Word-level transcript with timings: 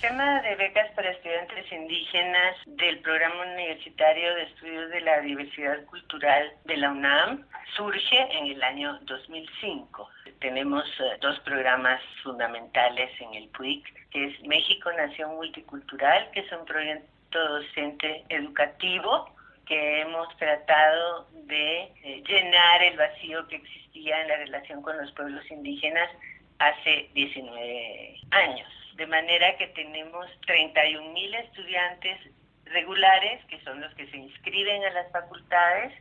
Sistema 0.05 0.43
de 0.43 0.55
becas 0.57 0.91
para 0.93 1.13
estudiantes 1.13 1.73
indígenas 1.73 2.57
del 2.67 2.99
Programa 2.99 3.43
Universitario 3.55 4.35
de 4.35 4.43
Estudios 4.43 4.91
de 4.91 5.01
la 5.01 5.21
Diversidad 5.21 5.83
Cultural 5.87 6.53
de 6.67 6.77
la 6.77 6.91
UNAM 6.91 7.47
surge 7.75 8.19
en 8.37 8.49
el 8.49 8.63
año 8.63 8.99
2005. 9.05 10.07
Tenemos 10.41 10.85
eh, 11.01 11.17
dos 11.23 11.41
programas 11.41 12.03
fundamentales 12.23 13.19
en 13.19 13.33
el 13.33 13.49
PUIC, 13.49 14.11
que 14.11 14.27
es 14.27 14.43
México 14.43 14.93
Nación 14.93 15.37
Multicultural, 15.37 16.31
que 16.33 16.41
es 16.41 16.53
un 16.53 16.67
proyecto 16.67 17.39
docente 17.49 18.25
educativo 18.29 19.35
que 19.65 20.03
hemos 20.03 20.29
tratado 20.37 21.29
de 21.47 21.85
eh, 22.03 22.23
llenar 22.29 22.83
el 22.83 22.99
vacío 22.99 23.49
que 23.49 23.57
existía 23.57 24.21
en 24.21 24.29
la 24.29 24.37
relación 24.37 24.83
con 24.83 24.99
los 24.99 25.11
pueblos 25.13 25.51
indígenas 25.51 26.11
hace 26.59 27.09
19 27.15 28.17
años 28.33 28.84
de 28.97 29.07
manera 29.07 29.57
que 29.57 29.67
tenemos 29.69 30.27
31 30.47 31.13
mil 31.13 31.35
estudiantes 31.35 32.19
regulares, 32.67 33.45
que 33.47 33.61
son 33.61 33.81
los 33.81 33.93
que 33.95 34.07
se 34.07 34.17
inscriben 34.17 34.85
a 34.85 34.91
las 34.91 35.11
facultades, 35.11 35.93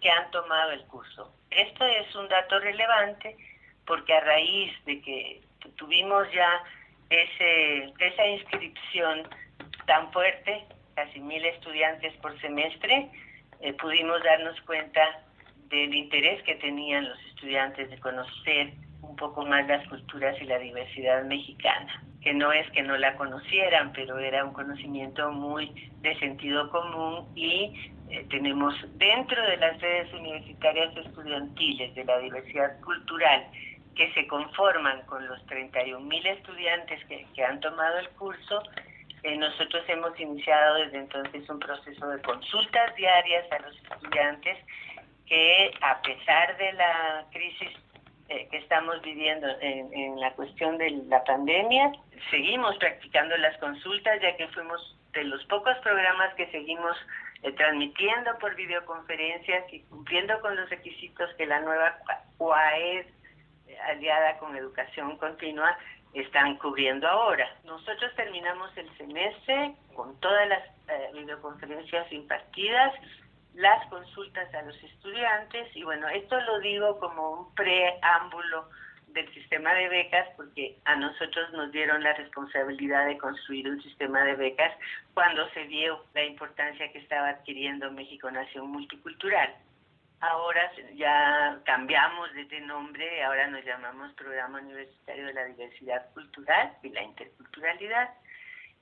que 0.00 0.10
han 0.10 0.30
tomado 0.30 0.72
el 0.72 0.84
curso. 0.84 1.32
Esto 1.50 1.84
es 1.86 2.14
un 2.14 2.28
dato 2.28 2.58
relevante 2.60 3.36
porque 3.86 4.14
a 4.14 4.20
raíz 4.20 4.72
de 4.84 5.00
que 5.00 5.40
tuvimos 5.76 6.30
ya 6.32 6.62
ese, 7.10 7.92
esa 7.98 8.26
inscripción 8.26 9.28
tan 9.86 10.12
fuerte, 10.12 10.64
casi 10.94 11.20
mil 11.20 11.44
estudiantes 11.44 12.12
por 12.14 12.38
semestre, 12.40 13.10
eh, 13.60 13.72
pudimos 13.74 14.22
darnos 14.22 14.60
cuenta 14.62 15.22
del 15.68 15.94
interés 15.94 16.42
que 16.42 16.56
tenían 16.56 17.08
los 17.08 17.18
estudiantes 17.26 17.90
de 17.90 17.98
conocer 17.98 18.72
un 19.02 19.16
poco 19.16 19.44
más 19.44 19.66
las 19.66 19.86
culturas 19.88 20.36
y 20.40 20.44
la 20.44 20.58
diversidad 20.58 21.24
mexicana 21.24 22.02
que 22.26 22.34
no 22.34 22.50
es 22.50 22.68
que 22.72 22.82
no 22.82 22.96
la 22.96 23.14
conocieran, 23.14 23.92
pero 23.92 24.18
era 24.18 24.44
un 24.44 24.52
conocimiento 24.52 25.30
muy 25.30 25.72
de 26.00 26.18
sentido 26.18 26.68
común 26.72 27.24
y 27.36 27.72
eh, 28.10 28.26
tenemos 28.30 28.74
dentro 28.98 29.40
de 29.46 29.56
las 29.58 29.80
redes 29.80 30.12
universitarias 30.12 30.96
estudiantiles 30.96 31.94
de 31.94 32.04
la 32.04 32.18
diversidad 32.18 32.80
cultural 32.80 33.46
que 33.94 34.12
se 34.12 34.26
conforman 34.26 35.02
con 35.02 35.24
los 35.28 35.46
31 35.46 36.00
mil 36.00 36.26
estudiantes 36.26 37.00
que, 37.04 37.44
han 37.44 37.60
tomado 37.60 37.98
el 37.98 38.08
curso, 38.18 38.60
eh, 39.22 39.36
nosotros 39.36 39.84
hemos 39.86 40.18
iniciado 40.18 40.78
desde 40.78 40.98
entonces 40.98 41.48
un 41.48 41.60
proceso 41.60 42.08
de 42.08 42.20
consultas 42.22 42.92
diarias 42.96 43.46
a 43.52 43.60
los 43.60 43.76
estudiantes 43.76 44.58
que 45.26 45.70
a 45.80 46.02
pesar 46.02 46.56
de 46.56 46.72
la 46.72 47.24
crisis 47.30 47.68
eh, 48.28 48.48
que 48.50 48.58
estamos 48.58 49.00
viviendo 49.02 49.46
en, 49.60 50.18
la 50.18 50.32
cuestión 50.32 50.78
de 50.78 50.90
la 51.08 51.22
pandemia. 51.22 51.92
Seguimos 52.30 52.76
practicando 52.78 53.36
las 53.36 53.56
consultas 53.58 54.20
ya 54.20 54.36
que 54.36 54.48
fuimos 54.48 54.98
de 55.12 55.22
los 55.22 55.44
pocos 55.44 55.76
programas 55.78 56.34
que 56.34 56.50
seguimos 56.50 56.96
eh, 57.44 57.52
transmitiendo 57.52 58.36
por 58.40 58.56
videoconferencias 58.56 59.72
y 59.72 59.80
cumpliendo 59.82 60.40
con 60.40 60.56
los 60.56 60.68
requisitos 60.70 61.32
que 61.34 61.46
la 61.46 61.60
nueva 61.60 61.98
UAE 62.38 62.98
eh, 62.98 63.78
aliada 63.90 64.38
con 64.38 64.56
educación 64.56 65.16
continua 65.18 65.78
están 66.12 66.56
cubriendo 66.56 67.06
ahora. 67.06 67.48
Nosotros 67.62 68.12
terminamos 68.16 68.76
el 68.76 68.90
semestre 68.96 69.74
con 69.94 70.18
todas 70.18 70.48
las 70.48 70.62
videoconferencias 71.12 72.10
impartidas 72.12 72.92
las 73.56 73.86
consultas 73.88 74.52
a 74.54 74.62
los 74.62 74.76
estudiantes 74.82 75.74
y 75.74 75.82
bueno, 75.82 76.08
esto 76.08 76.38
lo 76.42 76.60
digo 76.60 76.98
como 76.98 77.30
un 77.30 77.54
preámbulo 77.54 78.68
del 79.08 79.32
sistema 79.32 79.72
de 79.72 79.88
becas 79.88 80.28
porque 80.36 80.76
a 80.84 80.94
nosotros 80.94 81.50
nos 81.52 81.72
dieron 81.72 82.02
la 82.02 82.12
responsabilidad 82.12 83.06
de 83.06 83.16
construir 83.16 83.66
un 83.68 83.82
sistema 83.82 84.22
de 84.24 84.34
becas 84.34 84.72
cuando 85.14 85.48
se 85.50 85.64
vio 85.64 86.04
la 86.12 86.24
importancia 86.24 86.92
que 86.92 86.98
estaba 86.98 87.30
adquiriendo 87.30 87.90
México 87.90 88.30
Nación 88.30 88.68
Multicultural. 88.68 89.54
Ahora 90.20 90.70
ya 90.94 91.58
cambiamos 91.64 92.32
de 92.34 92.60
nombre, 92.60 93.24
ahora 93.24 93.46
nos 93.48 93.64
llamamos 93.64 94.12
Programa 94.14 94.60
Universitario 94.60 95.26
de 95.26 95.34
la 95.34 95.44
Diversidad 95.44 96.12
Cultural 96.12 96.72
y 96.82 96.90
la 96.90 97.02
Interculturalidad, 97.02 98.10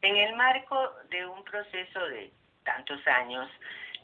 en 0.02 0.16
el 0.16 0.34
marco 0.34 0.90
de 1.10 1.26
un 1.26 1.44
proceso 1.44 2.08
de 2.08 2.32
tantos 2.64 3.06
años 3.06 3.48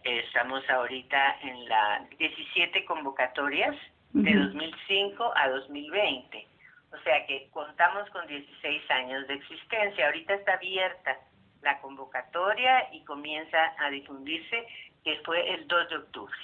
Estamos 0.04 0.68
ahorita 0.70 1.38
en 1.42 1.68
las 1.68 2.08
17 2.10 2.84
convocatorias 2.86 3.76
de 4.12 4.34
2005 4.34 5.32
a 5.36 5.48
2020. 5.50 6.46
O 6.92 6.98
sea 7.02 7.26
que 7.26 7.48
contamos 7.50 8.08
con 8.10 8.26
16 8.26 8.90
años 8.90 9.28
de 9.28 9.34
existencia. 9.34 10.06
Ahorita 10.06 10.34
está 10.34 10.54
abierta 10.54 11.18
la 11.62 11.78
convocatoria 11.80 12.92
y 12.92 13.04
comienza 13.04 13.74
a 13.78 13.90
difundirse, 13.90 14.66
que 15.04 15.20
fue 15.24 15.48
el 15.54 15.68
2 15.68 15.88
de 15.90 15.96
octubre. 15.96 16.38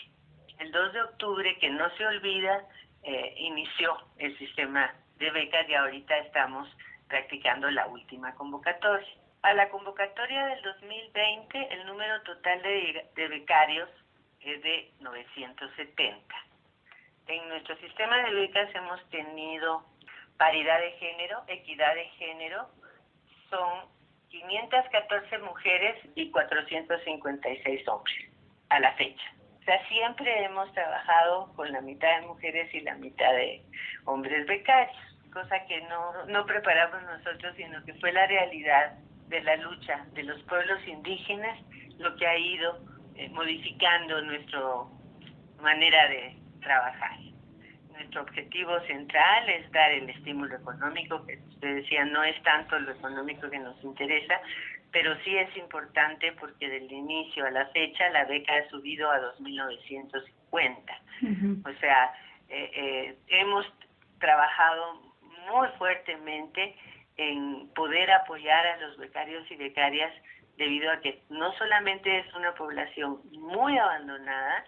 El 0.59 0.71
2 0.71 0.93
de 0.93 1.03
octubre, 1.03 1.59
que 1.59 1.71
no 1.71 1.89
se 1.97 2.07
olvida, 2.07 2.65
eh, 3.03 3.35
inició 3.39 3.97
el 4.19 4.37
sistema 4.39 4.95
de 5.19 5.31
becas 5.31 5.69
y 5.69 5.75
ahorita 5.75 6.17
estamos 6.19 6.69
practicando 7.09 7.71
la 7.71 7.87
última 7.87 8.35
convocatoria. 8.35 9.09
A 9.47 9.55
la 9.55 9.69
convocatoria 9.69 10.45
del 10.45 10.61
2020, 10.63 11.69
el 11.73 11.87
número 11.87 12.21
total 12.23 12.61
de, 12.63 13.29
becarios 13.29 13.89
es 14.41 14.61
de 14.61 14.91
970. 14.99 16.35
En 17.29 17.49
nuestro 17.51 17.77
sistema 17.77 18.25
de 18.25 18.35
becas 18.35 18.75
hemos 18.75 19.09
tenido 19.11 19.85
paridad 20.37 20.81
de 20.81 20.91
género, 20.99 21.45
equidad 21.47 21.95
de 21.95 22.07
género, 22.19 22.69
son 23.49 23.89
514 24.31 25.39
mujeres 25.39 25.97
y 26.17 26.29
456 26.33 27.87
hombres 27.87 28.17
a 28.71 28.81
la 28.81 28.95
fecha. 28.95 29.33
O 29.61 29.63
sea, 29.63 29.87
siempre 29.87 30.43
hemos 30.43 30.73
trabajado 30.73 31.53
con 31.55 31.71
la 31.71 31.83
mitad 31.83 32.21
de 32.21 32.27
mujeres 32.27 32.75
y 32.75 32.81
la 32.81 32.97
mitad 32.97 33.31
de 33.31 33.63
hombres 34.07 34.45
becarios, 34.49 34.97
cosa 35.33 35.65
que 35.67 35.83
no, 35.83 36.27
no 36.27 36.45
preparamos 36.47 37.01
nosotros, 37.05 37.55
sino 37.55 37.85
que 37.85 37.95
fue 37.95 38.11
la 38.11 38.27
realidad 38.27 39.06
de 39.29 39.43
la 39.43 39.57
lucha 39.57 40.07
de 40.15 40.23
los 40.23 40.41
pueblos 40.45 40.79
indígenas, 40.87 41.59
lo 41.99 42.15
que 42.17 42.27
ha 42.27 42.39
ido 42.39 42.79
eh, 43.17 43.29
modificando 43.31 44.23
nuestra 44.23 44.61
manera 45.61 46.09
de 46.09 46.37
trabajar. 46.61 47.19
Nuestro 47.93 48.23
objetivo 48.23 48.79
central 48.81 49.49
es 49.49 49.71
dar 49.73 49.91
el 49.91 50.11
estímulo 50.11 50.55
económico, 50.57 51.25
que 51.25 51.39
usted 51.49 51.77
decía, 51.77 52.05
no 52.05 52.23
es 52.23 52.41
tanto 52.43 52.79
lo 52.79 52.93
económico 52.93 53.49
que 53.49 53.59
nos 53.59 53.83
interesa, 53.83 54.39
pero 54.93 55.17
sí 55.25 55.35
es 55.37 55.57
importante 55.57 56.33
porque 56.33 56.69
del 56.69 56.93
inicio 56.93 57.47
a 57.47 57.51
la 57.51 57.67
fecha 57.69 58.11
la 58.11 58.25
beca 58.25 58.53
ha 58.55 58.69
subido 58.69 59.11
a 59.11 59.19
2.950. 59.39 61.63
O 61.65 61.73
sea, 61.81 62.13
eh, 62.49 62.71
eh, 62.75 63.17
hemos 63.29 63.67
trabajado 64.19 65.01
muy 65.51 65.69
fuertemente 65.79 66.77
en 67.17 67.69
poder 67.75 68.11
apoyar 68.11 68.67
a 68.67 68.77
los 68.79 68.97
becarios 68.99 69.51
y 69.51 69.57
becarias 69.57 70.13
debido 70.57 70.91
a 70.91 71.01
que 71.01 71.23
no 71.29 71.53
solamente 71.53 72.19
es 72.19 72.35
una 72.35 72.55
población 72.55 73.21
muy 73.33 73.77
abandonada, 73.79 74.65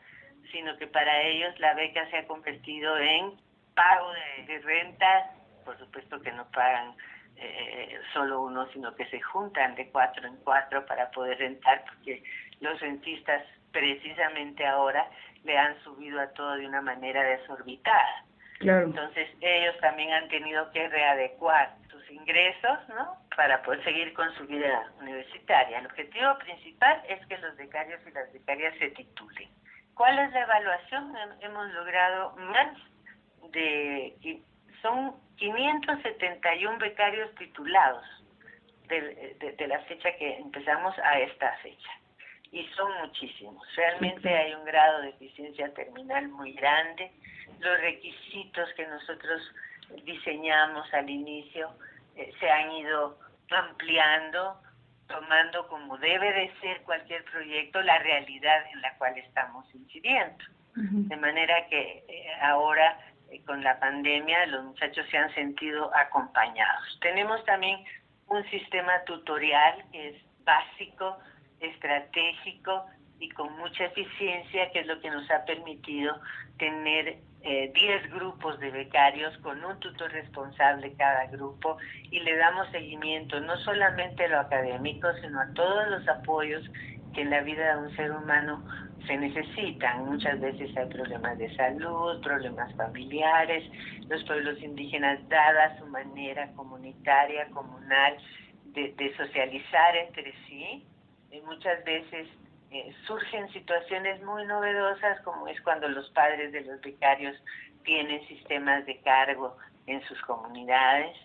sino 0.53 0.77
que 0.77 0.87
para 0.87 1.23
ellos 1.23 1.59
la 1.61 1.75
beca 1.75 2.09
se 2.11 2.19
ha 2.19 2.27
convertido 2.27 2.99
en 2.99 3.33
pago 3.75 4.13
de, 4.47 4.59
renta, 4.61 5.31
por 5.65 5.79
supuesto 5.79 6.21
que 6.21 6.33
no 6.33 6.51
pagan 6.51 6.95
eh, 7.37 7.99
solo 8.13 8.43
uno, 8.43 8.67
sino 8.73 8.95
que 8.95 9.07
se 9.07 9.21
juntan 9.21 9.75
de 9.75 9.89
cuatro 9.91 10.27
en 10.27 10.37
cuatro 10.39 10.85
para 10.87 11.11
poder 11.11 11.39
rentar, 11.39 11.85
porque 11.85 12.23
los 12.61 12.81
rentistas 12.81 13.43
precisamente 13.73 14.67
ahora 14.67 15.09
le 15.45 15.57
han 15.57 15.79
subido 15.85 16.21
a 16.21 16.29
todo 16.33 16.57
de 16.57 16.67
una 16.67 16.81
manera 16.81 17.23
desorbitada. 17.23 18.25
Entonces 18.61 19.29
ellos 19.41 19.77
también 19.81 20.13
han 20.13 20.29
tenido 20.29 20.71
que 20.73 20.89
readecuar 20.89 21.77
ingresos, 22.11 22.89
¿no? 22.89 23.17
Para 23.37 23.63
poder 23.63 23.83
seguir 23.85 24.13
con 24.15 24.33
su 24.35 24.47
vida 24.47 24.91
universitaria. 25.01 25.79
El 25.79 25.87
objetivo 25.87 26.39
principal 26.39 27.03
es 27.09 27.25
que 27.27 27.39
los 27.39 27.57
becarios 27.57 28.01
y 28.07 28.11
las 28.11 28.33
becarias 28.33 28.75
se 28.79 28.91
titulen. 28.91 29.49
¿Cuál 29.95 30.19
es 30.19 30.33
la 30.33 30.43
evaluación? 30.43 31.15
Hemos 31.41 31.73
logrado 31.73 32.37
más 32.37 32.77
de 33.51 34.43
son 34.83 35.15
571 35.37 36.79
becarios 36.79 37.35
titulados 37.37 38.05
de, 38.89 39.67
la 39.67 39.81
fecha 39.81 40.13
que 40.17 40.37
empezamos 40.39 40.97
a 40.99 41.19
esta 41.19 41.53
fecha. 41.63 41.91
Y 42.51 42.67
son 42.69 42.91
muchísimos. 43.01 43.63
Realmente 43.77 44.35
hay 44.35 44.55
un 44.55 44.65
grado 44.65 45.03
de 45.03 45.11
eficiencia 45.11 45.73
terminal 45.75 46.29
muy 46.29 46.53
grande. 46.53 47.11
Los 47.59 47.81
requisitos 47.81 48.69
que 48.75 48.87
nosotros 48.87 49.43
diseñamos 50.05 50.93
al 50.95 51.11
inicio 51.11 51.71
eh, 52.19 52.33
se 52.41 52.51
han 52.51 52.73
ido 52.73 53.17
ampliando, 53.51 54.61
tomando 55.07 55.67
como 55.69 55.97
debe 55.99 56.33
de 56.33 56.53
ser 56.61 56.83
cualquier 56.83 57.25
proyecto 57.25 57.81
la 57.81 57.99
realidad 58.01 58.65
en 58.73 58.83
la 58.83 58.95
cual 58.99 59.17
estamos 59.17 59.67
incidiendo. 59.75 60.45
De 60.75 61.17
manera 61.17 61.67
que 61.69 62.05
eh, 62.07 62.27
ahora 62.41 63.01
eh, 63.31 63.41
con 63.45 63.65
la 63.65 63.81
pandemia 63.81 64.47
los 64.47 64.65
muchachos 64.65 65.07
se 65.11 65.19
han 65.19 65.33
sentido 65.35 65.91
acompañados. 65.97 66.99
Tenemos 67.01 67.45
también 67.47 67.85
un 68.29 68.45
sistema 68.51 69.03
tutorial 69.05 69.85
que 69.91 70.11
es 70.11 70.17
básico, 70.45 71.19
estratégico 71.61 72.87
y 73.19 73.29
con 73.31 73.57
mucha 73.59 73.87
eficiencia, 73.87 74.71
que 74.71 74.81
es 74.81 74.87
lo 74.87 75.01
que 75.01 75.11
nos 75.11 75.29
ha 75.31 75.45
permitido 75.45 76.21
tener 76.59 77.19
10 77.43 77.75
eh, 77.75 78.09
grupos 78.13 78.59
de 78.59 78.71
becarios 78.71 79.37
con 79.39 79.65
un 79.65 79.79
tutor 79.81 80.11
responsable 80.11 80.93
cada 80.95 81.27
grupo 81.27 81.77
y 82.11 82.21
le 82.21 82.37
damos 82.37 82.69
seguimiento 82.71 83.41
no 83.41 83.57
solamente 83.59 84.25
a 84.25 84.29
lo 84.29 84.41
académico, 84.41 85.09
sino 85.23 85.41
a 85.41 85.53
todos 85.55 85.89
los 85.89 86.09
apoyos 86.09 86.69
que 87.15 87.23
en 87.23 87.31
la 87.31 87.41
vida 87.43 87.77
de 87.77 87.89
un 87.89 87.97
ser 87.97 88.11
humano 88.11 88.65
se 89.07 89.17
necesitan. 89.17 90.05
Muchas 90.07 90.41
veces 90.41 90.77
hay 90.77 90.87
problemas 90.89 91.39
de 91.39 91.55
salud, 91.57 92.21
problemas 92.23 92.75
familiares. 92.75 93.65
Los 94.09 94.23
pueblos 94.25 94.61
indígenas, 94.63 95.19
dada 95.29 95.79
su 95.79 95.87
manera 95.87 96.51
comunitaria, 96.53 97.49
comunal, 97.51 98.17
de, 98.67 99.15
socializar 99.17 99.97
entre 99.97 100.33
sí, 100.47 100.87
y 101.31 101.41
muchas 101.41 101.83
veces 101.85 102.29
eh, 102.71 102.95
surgen 103.07 103.51
situaciones 103.53 104.23
muy 104.23 104.45
novedosas, 104.45 105.19
como 105.23 105.49
es 105.49 105.59
cuando 105.63 105.89
los 105.89 106.11
padres 106.11 106.53
de 106.53 106.61
los 106.61 106.79
becarios 106.83 107.35
tienen 107.83 108.27
sistemas 108.29 108.85
de 108.85 109.01
cargo 109.01 109.57
en 109.87 110.03
sus 110.05 110.21
comunidades, 110.23 111.17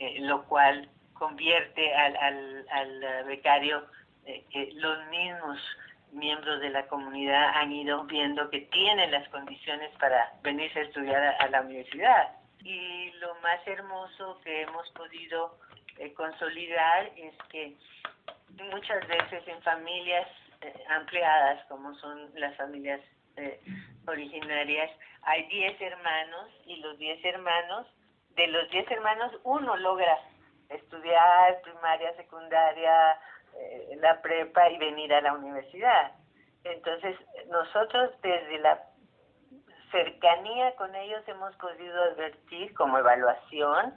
eh, 0.00 0.18
lo 0.20 0.42
cual 0.46 0.88
convierte 1.12 1.94
al, 1.94 2.16
al, 2.16 2.66
al 2.70 3.24
becario 3.24 3.86
eh, 4.26 4.70
los 4.74 5.06
mismos 5.08 5.58
miembros 6.10 6.60
de 6.60 6.70
la 6.70 6.84
comunidad 6.88 7.50
han 7.54 7.70
ido 7.70 8.02
viendo 8.04 8.50
que 8.50 8.62
tienen 8.62 9.12
las 9.12 9.28
condiciones 9.28 9.90
para 10.00 10.32
venirse 10.42 10.80
a 10.80 10.82
estudiar 10.82 11.36
a, 11.38 11.48
la 11.50 11.60
universidad. 11.60 12.32
Y 12.64 13.12
lo 13.20 13.36
más 13.36 13.64
hermoso 13.64 14.40
que 14.42 14.62
hemos 14.62 14.90
podido 14.90 15.56
consolidar 16.16 17.10
es 17.16 17.34
que 17.50 17.76
muchas 18.72 19.06
veces 19.06 19.46
en 19.46 19.62
familias 19.62 20.26
ampliadas, 20.88 21.64
como 21.66 21.94
son 21.96 22.30
las 22.34 22.56
familias 22.56 23.00
eh, 23.36 23.60
originarias, 24.06 24.90
hay 25.22 25.46
10 25.48 25.80
hermanos 25.80 26.48
y 26.66 26.76
los 26.76 26.98
10 26.98 27.24
hermanos, 27.24 27.86
de 28.36 28.46
los 28.48 28.70
10 28.70 28.90
hermanos, 28.90 29.32
uno 29.44 29.76
logra 29.76 30.18
estudiar 30.68 31.60
primaria, 31.62 32.14
secundaria, 32.16 33.18
eh, 33.56 33.96
la 34.00 34.20
prepa 34.22 34.70
y 34.70 34.78
venir 34.78 35.12
a 35.12 35.20
la 35.20 35.34
universidad. 35.34 36.12
Entonces, 36.64 37.16
nosotros 37.48 38.10
desde 38.22 38.58
la 38.58 38.82
cercanía 39.90 40.74
con 40.76 40.94
ellos 40.94 41.22
hemos 41.26 41.54
podido 41.56 42.02
advertir 42.04 42.72
como 42.74 42.98
evaluación 42.98 43.94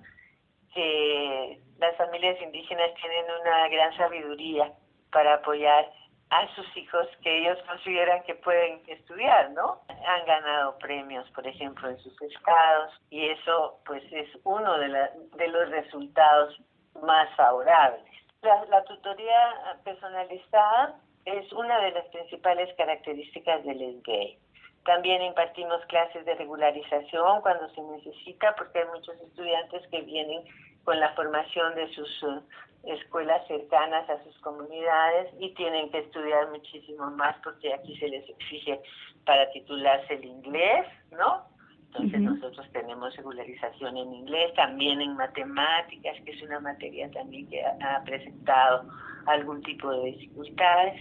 que 0.74 1.62
las 1.77 1.95
familias 1.98 2.42
indígenas 2.42 2.94
tienen 2.95 3.25
una 3.42 3.68
gran 3.68 3.95
sabiduría 3.95 4.74
para 5.12 5.36
apoyar 5.36 5.86
a 6.33 6.56
sus 6.56 6.65
hijos 6.75 7.07
que 7.21 7.39
ellos 7.39 7.59
consideran 7.68 8.24
que 8.24 8.33
pueden 8.33 8.81
estudiar, 8.88 9.51
¿no? 9.51 9.81
Han 9.88 10.25
ganado 10.25 10.77
premios, 10.80 11.30
por 11.31 11.45
ejemplo, 11.45 11.89
en 11.89 11.97
sus 12.00 12.19
estados 12.24 12.91
y 13.12 13.30
eso 13.30 13.80
pues 13.85 14.03
es 14.12 14.27
uno 14.44 14.80
de, 14.80 14.89
de 15.38 15.47
los 15.47 15.69
resultados 15.69 16.59
más 17.03 17.30
favorables. 17.35 18.03
La, 18.41 18.83
tutoría 18.83 19.80
personalizada 19.83 20.95
es 21.25 21.51
una 21.53 21.80
de 21.80 21.91
las 21.91 22.06
principales 22.07 22.75
características 22.77 23.63
del 23.63 24.01
SGAY. 24.01 24.38
También 24.86 25.21
impartimos 25.21 25.86
clases 25.86 26.25
de 26.25 26.36
regularización 26.36 27.41
cuando 27.41 27.69
se 27.69 27.81
necesita, 27.81 28.53
porque 28.56 28.79
hay 28.79 28.86
muchos 28.88 29.15
estudiantes 29.21 29.88
que 29.88 30.01
vienen 30.01 30.44
con 30.83 31.00
la 31.00 31.13
formación 31.13 31.75
de 31.75 31.94
sus 31.94 32.24
uh, 32.24 32.41
escuelas 32.83 33.47
cercanas 33.47 34.09
a 34.09 34.24
sus 34.24 34.38
comunidades 34.39 35.33
y 35.39 35.53
tienen 35.53 35.89
que 35.89 36.00
estudiar 36.00 36.50
muchísimo 36.50 37.09
más 37.12 37.35
porque 37.44 37.74
aquí 37.74 37.97
se 37.97 38.09
les 38.09 38.27
exige 38.30 38.81
para 39.25 39.50
titularse 39.51 40.15
el 40.15 40.25
inglés, 40.25 40.85
¿no? 41.12 41.53
Entonces 41.96 42.22
nosotros 42.22 42.67
tenemos 42.72 43.15
regularización 43.15 43.98
en 43.98 44.13
inglés, 44.13 44.51
también 44.55 45.00
en 45.00 45.15
matemáticas, 45.15 46.17
que 46.25 46.31
es 46.31 46.41
una 46.41 46.60
materia 46.60 47.10
también 47.12 47.48
que 47.48 47.63
ha, 47.63 48.03
presentado 48.03 48.89
algún 49.27 49.62
tipo 49.62 49.91
de 49.91 50.05
dificultades. 50.05 51.00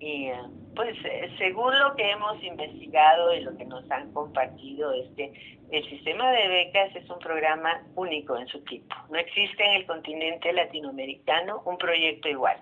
Y 0.00 0.30
pues 0.74 0.96
eh, 1.04 1.30
según 1.36 1.78
lo 1.78 1.94
que 1.94 2.10
hemos 2.10 2.42
investigado 2.42 3.34
y 3.34 3.42
lo 3.42 3.54
que 3.56 3.66
nos 3.66 3.88
han 3.90 4.10
compartido, 4.12 4.92
este, 4.94 5.30
el 5.70 5.88
sistema 5.90 6.32
de 6.32 6.48
becas 6.48 6.96
es 6.96 7.08
un 7.10 7.18
programa 7.18 7.82
único 7.94 8.36
en 8.36 8.48
su 8.48 8.64
tipo. 8.64 8.94
No 9.10 9.18
existe 9.18 9.62
en 9.62 9.72
el 9.72 9.86
continente 9.86 10.52
latinoamericano 10.54 11.62
un 11.66 11.76
proyecto 11.76 12.28
igual. 12.28 12.56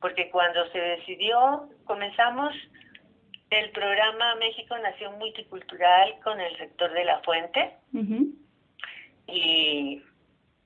Porque 0.00 0.28
cuando 0.30 0.66
se 0.72 0.78
decidió, 0.78 1.68
comenzamos 1.84 2.52
el 3.50 3.70
programa 3.70 4.34
México 4.36 4.76
Nación 4.78 5.18
Multicultural 5.18 6.18
con 6.24 6.40
el 6.40 6.56
sector 6.58 6.92
de 6.92 7.04
la 7.04 7.20
fuente 7.20 7.76
y 9.28 10.02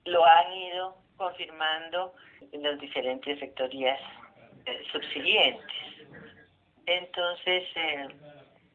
lo 0.06 0.24
han 0.24 0.52
ido 0.52 0.96
confirmando 1.16 2.14
en 2.52 2.62
las 2.62 2.80
diferentes 2.80 3.38
sectorías 3.38 4.00
eh, 4.64 4.82
subsiguientes. 4.92 5.89
Entonces, 6.86 7.64
eh, 7.74 8.08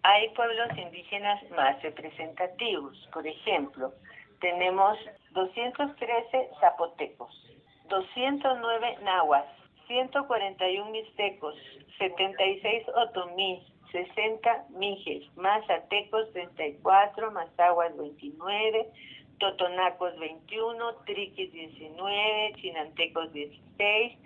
hay 0.03 0.29
pueblos 0.29 0.69
indígenas 0.77 1.41
más 1.51 1.81
representativos. 1.81 2.95
Por 3.11 3.25
ejemplo, 3.25 3.93
tenemos 4.39 4.97
213 5.31 6.49
zapotecos, 6.59 7.31
209 7.89 8.97
nahuas, 9.01 9.45
141 9.87 10.91
mixtecos, 10.91 11.55
76 11.97 12.87
otomís, 12.95 13.63
60 13.91 14.65
Mijes, 14.69 15.23
Mazatecos 15.37 16.31
34, 16.33 17.31
Mazaguas 17.31 17.95
29, 17.97 18.87
Totonacos 19.39 20.17
21, 20.19 20.95
Triquis 21.05 21.51
19, 21.51 22.53
Chinantecos 22.57 23.31
16 23.33 24.17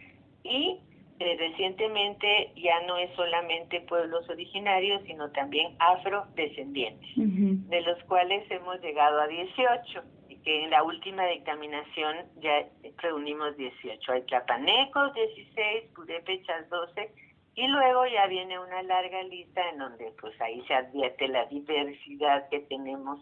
y 0.44 0.80
eh, 1.20 1.36
recientemente 1.38 2.54
ya 2.56 2.82
no 2.88 2.98
es 2.98 3.14
solamente 3.16 3.82
pueblos 3.82 4.28
originarios, 4.30 5.02
sino 5.06 5.30
también 5.32 5.76
afrodescendientes, 5.80 7.10
de 7.16 7.82
los 7.82 8.02
cuales 8.06 8.50
hemos 8.50 8.80
llegado 8.80 9.20
a 9.20 9.28
18 9.28 10.02
y 10.30 10.38
que 10.38 10.64
en 10.64 10.70
la 10.70 10.82
última 10.84 11.26
dictaminación 11.26 12.16
ya 12.40 12.66
reunimos 13.00 13.58
18. 13.58 14.12
Hay 14.14 14.22
tlapanecos 14.24 15.14
16, 15.14 15.92
purépechas 15.94 16.70
12 16.70 17.12
y 17.56 17.68
luego 17.68 18.06
ya 18.08 18.26
viene 18.28 18.58
una 18.58 18.82
larga 18.84 19.22
lista 19.24 19.62
en 19.72 19.80
donde 19.80 20.14
pues 20.22 20.40
ahí 20.40 20.64
se 20.68 20.74
advierte 20.74 21.28
la 21.28 21.46
diversidad 21.48 22.48
que 22.48 22.62
tenemos 22.62 23.20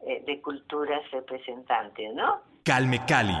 eh, 0.00 0.20
de 0.26 0.40
culturas 0.40 1.08
representantes, 1.12 2.12
¿no? 2.12 2.40
Calme 2.64 2.98
Cali. 3.06 3.36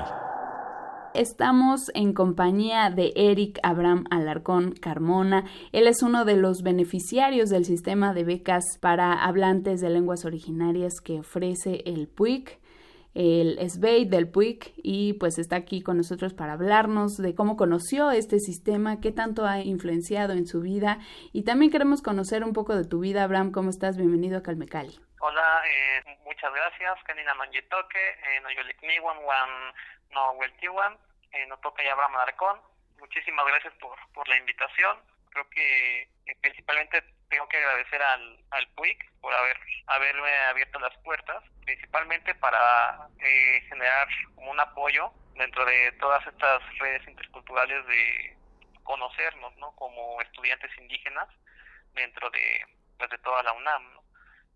Estamos 1.16 1.90
en 1.94 2.12
compañía 2.12 2.90
de 2.90 3.14
Eric 3.16 3.58
Abraham 3.62 4.04
Alarcón 4.10 4.72
Carmona. 4.72 5.44
Él 5.72 5.86
es 5.86 6.02
uno 6.02 6.26
de 6.26 6.36
los 6.36 6.62
beneficiarios 6.62 7.48
del 7.48 7.64
sistema 7.64 8.12
de 8.12 8.22
becas 8.22 8.64
para 8.82 9.24
hablantes 9.24 9.80
de 9.80 9.88
lenguas 9.88 10.26
originarias 10.26 11.00
que 11.02 11.20
ofrece 11.20 11.82
el 11.86 12.06
PUIC 12.06 12.60
el 13.14 13.58
SBEI 13.58 14.04
del 14.04 14.28
PUIC 14.28 14.74
y 14.76 15.14
pues 15.14 15.38
está 15.38 15.56
aquí 15.56 15.82
con 15.82 15.96
nosotros 15.96 16.34
para 16.34 16.52
hablarnos 16.52 17.16
de 17.16 17.34
cómo 17.34 17.56
conoció 17.56 18.10
este 18.10 18.38
sistema, 18.38 19.00
qué 19.00 19.10
tanto 19.10 19.46
ha 19.46 19.60
influenciado 19.60 20.34
en 20.34 20.46
su 20.46 20.60
vida 20.60 20.98
y 21.32 21.44
también 21.44 21.72
queremos 21.72 22.02
conocer 22.02 22.44
un 22.44 22.52
poco 22.52 22.76
de 22.76 22.84
tu 22.84 23.00
vida. 23.00 23.24
Abraham, 23.24 23.52
¿cómo 23.52 23.70
estás? 23.70 23.96
Bienvenido 23.96 24.36
a 24.36 24.42
Calmecali. 24.42 25.00
Hola, 25.20 25.62
eh, 25.64 26.18
muchas 26.26 26.52
gracias. 26.52 27.02
Kenina 27.06 27.32
Manjitoke, 27.32 27.96
eh, 27.96 28.40
no 28.42 28.50
Yolikniwan, 28.52 29.16
Wan 29.24 29.72
no 30.10 30.32
Weltiwan, 30.32 30.98
eh, 31.32 31.46
no 31.46 31.58
toca 31.58 31.82
Abraham 31.90 32.16
Alarcón. 32.16 32.60
Muchísimas 32.98 33.46
gracias 33.46 33.74
por, 33.74 33.96
por 34.12 34.26
la 34.28 34.36
invitación. 34.38 34.98
Creo 35.30 35.48
que 35.50 36.08
principalmente 36.40 37.02
tengo 37.28 37.48
que 37.48 37.58
agradecer 37.58 38.02
al, 38.02 38.38
al 38.50 38.68
PUIC 38.68 39.10
por 39.20 39.34
haber 39.34 39.58
haberme 39.86 40.36
abierto 40.46 40.78
las 40.78 40.96
puertas, 40.98 41.42
principalmente 41.64 42.34
para 42.36 43.08
eh, 43.20 43.60
generar 43.68 44.08
un 44.36 44.58
apoyo 44.58 45.12
dentro 45.34 45.64
de 45.64 45.92
todas 45.92 46.26
estas 46.26 46.62
redes 46.78 47.06
interculturales 47.06 47.86
de 47.86 48.36
conocernos, 48.82 49.56
¿no? 49.56 49.74
Como 49.76 50.20
estudiantes 50.22 50.70
indígenas 50.78 51.28
dentro 51.92 52.30
de, 52.30 52.66
pues, 52.98 53.10
de 53.10 53.18
toda 53.18 53.42
la 53.42 53.52
UNAM. 53.52 54.00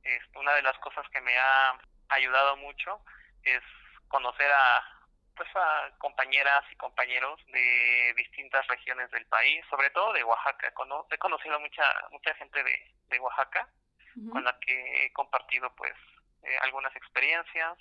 Es, 0.02 0.22
una 0.34 0.54
de 0.54 0.62
las 0.62 0.78
cosas 0.78 1.08
que 1.10 1.20
me 1.20 1.36
ha 1.36 1.78
ayudado 2.08 2.56
mucho 2.56 3.00
es 3.42 3.62
conocer 4.08 4.50
a, 4.50 4.99
pues 5.40 5.56
a 5.56 5.90
compañeras 5.96 6.62
y 6.70 6.76
compañeros 6.76 7.40
de 7.46 8.12
distintas 8.14 8.66
regiones 8.66 9.10
del 9.10 9.24
país, 9.24 9.64
sobre 9.70 9.88
todo 9.88 10.12
de 10.12 10.22
Oaxaca. 10.22 10.68
he 10.68 11.16
conocido 11.16 11.58
mucha 11.58 11.82
mucha 12.10 12.34
gente 12.34 12.62
de, 12.62 12.92
de 13.08 13.20
Oaxaca 13.20 13.66
con 14.30 14.44
la 14.44 14.58
que 14.60 15.06
he 15.06 15.12
compartido 15.14 15.74
pues 15.76 15.94
eh, 16.42 16.58
algunas 16.60 16.94
experiencias. 16.94 17.78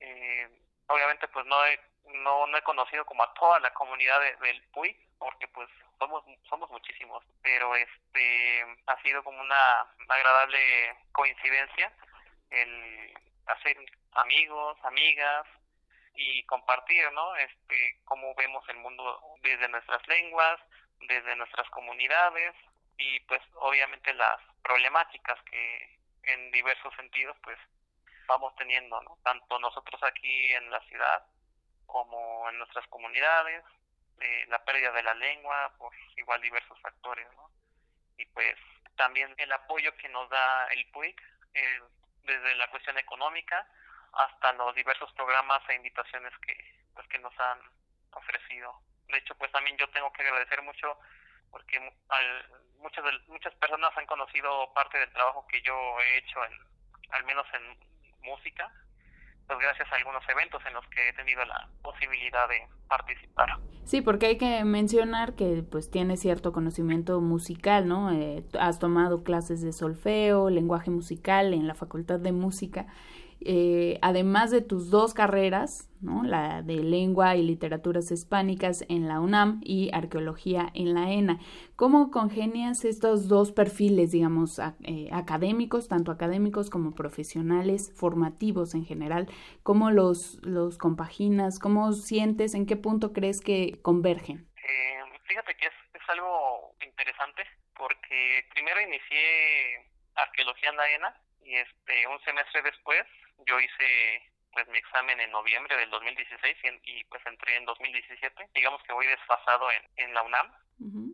Eh, 0.00 0.50
obviamente 0.88 1.28
pues 1.28 1.46
no 1.46 1.64
he, 1.64 1.80
no, 2.24 2.46
no 2.46 2.58
he 2.58 2.62
conocido 2.62 3.06
como 3.06 3.22
a 3.22 3.32
toda 3.32 3.58
la 3.60 3.72
comunidad 3.72 4.20
del 4.20 4.62
PUI, 4.74 4.94
porque 5.18 5.48
pues 5.48 5.70
somos 5.98 6.22
somos 6.50 6.68
muchísimos, 6.68 7.24
pero 7.42 7.74
este 7.74 8.66
ha 8.86 9.00
sido 9.00 9.24
como 9.24 9.40
una 9.40 9.80
agradable 10.10 10.94
coincidencia 11.12 11.90
el 12.50 13.14
hacer 13.46 13.78
amigos, 14.12 14.76
amigas, 14.82 15.46
y 16.14 16.44
compartir, 16.44 17.10
¿no? 17.12 17.36
Este, 17.36 18.00
cómo 18.04 18.34
vemos 18.34 18.66
el 18.68 18.76
mundo 18.78 19.20
desde 19.42 19.68
nuestras 19.68 20.06
lenguas, 20.08 20.60
desde 21.00 21.36
nuestras 21.36 21.68
comunidades 21.70 22.54
y 22.98 23.20
pues 23.20 23.40
obviamente 23.54 24.12
las 24.14 24.38
problemáticas 24.62 25.40
que 25.44 25.98
en 26.24 26.50
diversos 26.52 26.94
sentidos 26.96 27.36
pues 27.42 27.58
vamos 28.26 28.54
teniendo, 28.56 29.00
¿no? 29.02 29.18
Tanto 29.24 29.58
nosotros 29.58 30.02
aquí 30.02 30.52
en 30.52 30.70
la 30.70 30.80
ciudad 30.82 31.26
como 31.86 32.48
en 32.48 32.58
nuestras 32.58 32.86
comunidades, 32.88 33.64
eh, 34.20 34.46
la 34.48 34.64
pérdida 34.64 34.92
de 34.92 35.02
la 35.02 35.14
lengua 35.14 35.74
por 35.78 35.92
igual 36.16 36.40
diversos 36.40 36.78
factores, 36.80 37.26
¿no? 37.34 37.50
Y 38.16 38.26
pues 38.26 38.56
también 38.96 39.34
el 39.38 39.52
apoyo 39.52 39.94
que 39.96 40.08
nos 40.08 40.28
da 40.30 40.66
el 40.68 40.86
PUIC 40.90 41.20
eh, 41.54 41.80
desde 42.24 42.54
la 42.54 42.70
cuestión 42.70 42.96
económica, 42.98 43.66
hasta 44.12 44.52
los 44.54 44.74
diversos 44.74 45.12
programas 45.12 45.62
e 45.68 45.74
invitaciones 45.74 46.32
que 46.46 46.54
pues 46.94 47.06
que 47.08 47.18
nos 47.18 47.32
han 47.38 47.58
ofrecido. 48.12 48.72
De 49.08 49.18
hecho, 49.18 49.34
pues 49.36 49.50
también 49.52 49.76
yo 49.78 49.88
tengo 49.90 50.12
que 50.12 50.22
agradecer 50.22 50.62
mucho 50.62 50.98
porque 51.50 51.78
al, 52.08 52.46
muchas 52.78 53.04
muchas 53.28 53.54
personas 53.54 53.90
han 53.96 54.06
conocido 54.06 54.72
parte 54.74 54.98
del 54.98 55.12
trabajo 55.12 55.46
que 55.48 55.62
yo 55.62 55.74
he 56.00 56.18
hecho 56.18 56.44
en 56.44 56.52
al 57.12 57.24
menos 57.24 57.46
en 57.52 57.78
música, 58.28 58.72
pues 59.46 59.58
gracias 59.58 59.90
a 59.92 59.96
algunos 59.96 60.22
eventos 60.28 60.62
en 60.66 60.74
los 60.74 60.86
que 60.88 61.08
he 61.08 61.12
tenido 61.12 61.44
la 61.44 61.68
posibilidad 61.82 62.48
de 62.48 62.66
participar. 62.88 63.48
Sí, 63.84 64.00
porque 64.00 64.26
hay 64.26 64.38
que 64.38 64.64
mencionar 64.64 65.34
que 65.34 65.62
pues 65.62 65.90
tienes 65.90 66.20
cierto 66.20 66.52
conocimiento 66.52 67.20
musical, 67.20 67.86
¿no? 67.86 68.12
Eh, 68.12 68.44
has 68.58 68.78
tomado 68.78 69.24
clases 69.24 69.60
de 69.62 69.72
solfeo, 69.72 70.50
lenguaje 70.50 70.90
musical 70.90 71.52
en 71.52 71.66
la 71.66 71.74
Facultad 71.74 72.20
de 72.20 72.32
Música 72.32 72.86
eh, 73.46 73.98
además 74.02 74.50
de 74.50 74.60
tus 74.60 74.90
dos 74.90 75.14
carreras, 75.14 75.90
¿no? 76.00 76.22
la 76.22 76.62
de 76.62 76.76
lengua 76.76 77.36
y 77.36 77.42
literaturas 77.42 78.10
hispánicas 78.10 78.84
en 78.88 79.08
la 79.08 79.20
UNAM 79.20 79.60
y 79.64 79.90
arqueología 79.92 80.70
en 80.74 80.94
la 80.94 81.10
ENA. 81.10 81.38
¿Cómo 81.76 82.10
congenias 82.10 82.84
estos 82.84 83.28
dos 83.28 83.52
perfiles, 83.52 84.12
digamos, 84.12 84.58
eh, 84.58 85.08
académicos, 85.12 85.88
tanto 85.88 86.10
académicos 86.10 86.70
como 86.70 86.94
profesionales, 86.94 87.92
formativos 87.96 88.74
en 88.74 88.84
general? 88.84 89.28
¿Cómo 89.62 89.90
los, 89.90 90.38
los 90.42 90.78
compaginas? 90.78 91.58
¿Cómo 91.58 91.92
sientes? 91.92 92.54
¿En 92.54 92.66
qué 92.66 92.76
punto 92.76 93.12
crees 93.12 93.40
que 93.40 93.80
convergen? 93.82 94.48
Eh, 94.56 95.18
fíjate 95.24 95.54
que 95.56 95.66
es, 95.66 95.74
es 95.94 96.08
algo 96.08 96.74
interesante 96.84 97.42
porque 97.76 98.46
primero 98.54 98.80
inicié 98.80 99.88
arqueología 100.14 100.70
en 100.70 100.76
la 100.76 100.90
ENA 100.90 101.16
y 101.44 101.54
este 101.54 102.06
un 102.06 102.20
semestre 102.24 102.62
después 102.62 103.04
yo 103.46 103.60
hice 103.60 104.32
pues 104.52 104.68
mi 104.68 104.78
examen 104.78 105.18
en 105.18 105.30
noviembre 105.30 105.76
del 105.76 105.88
2016 105.90 106.56
y, 106.84 107.04
pues 107.04 107.24
entré 107.24 107.56
en 107.56 107.64
2017. 107.64 108.48
Digamos 108.54 108.82
que 108.82 108.92
voy 108.92 109.06
desfasado 109.06 109.70
en, 109.70 109.82
en 109.96 110.14
la 110.14 110.22
UNAM, 110.22 110.52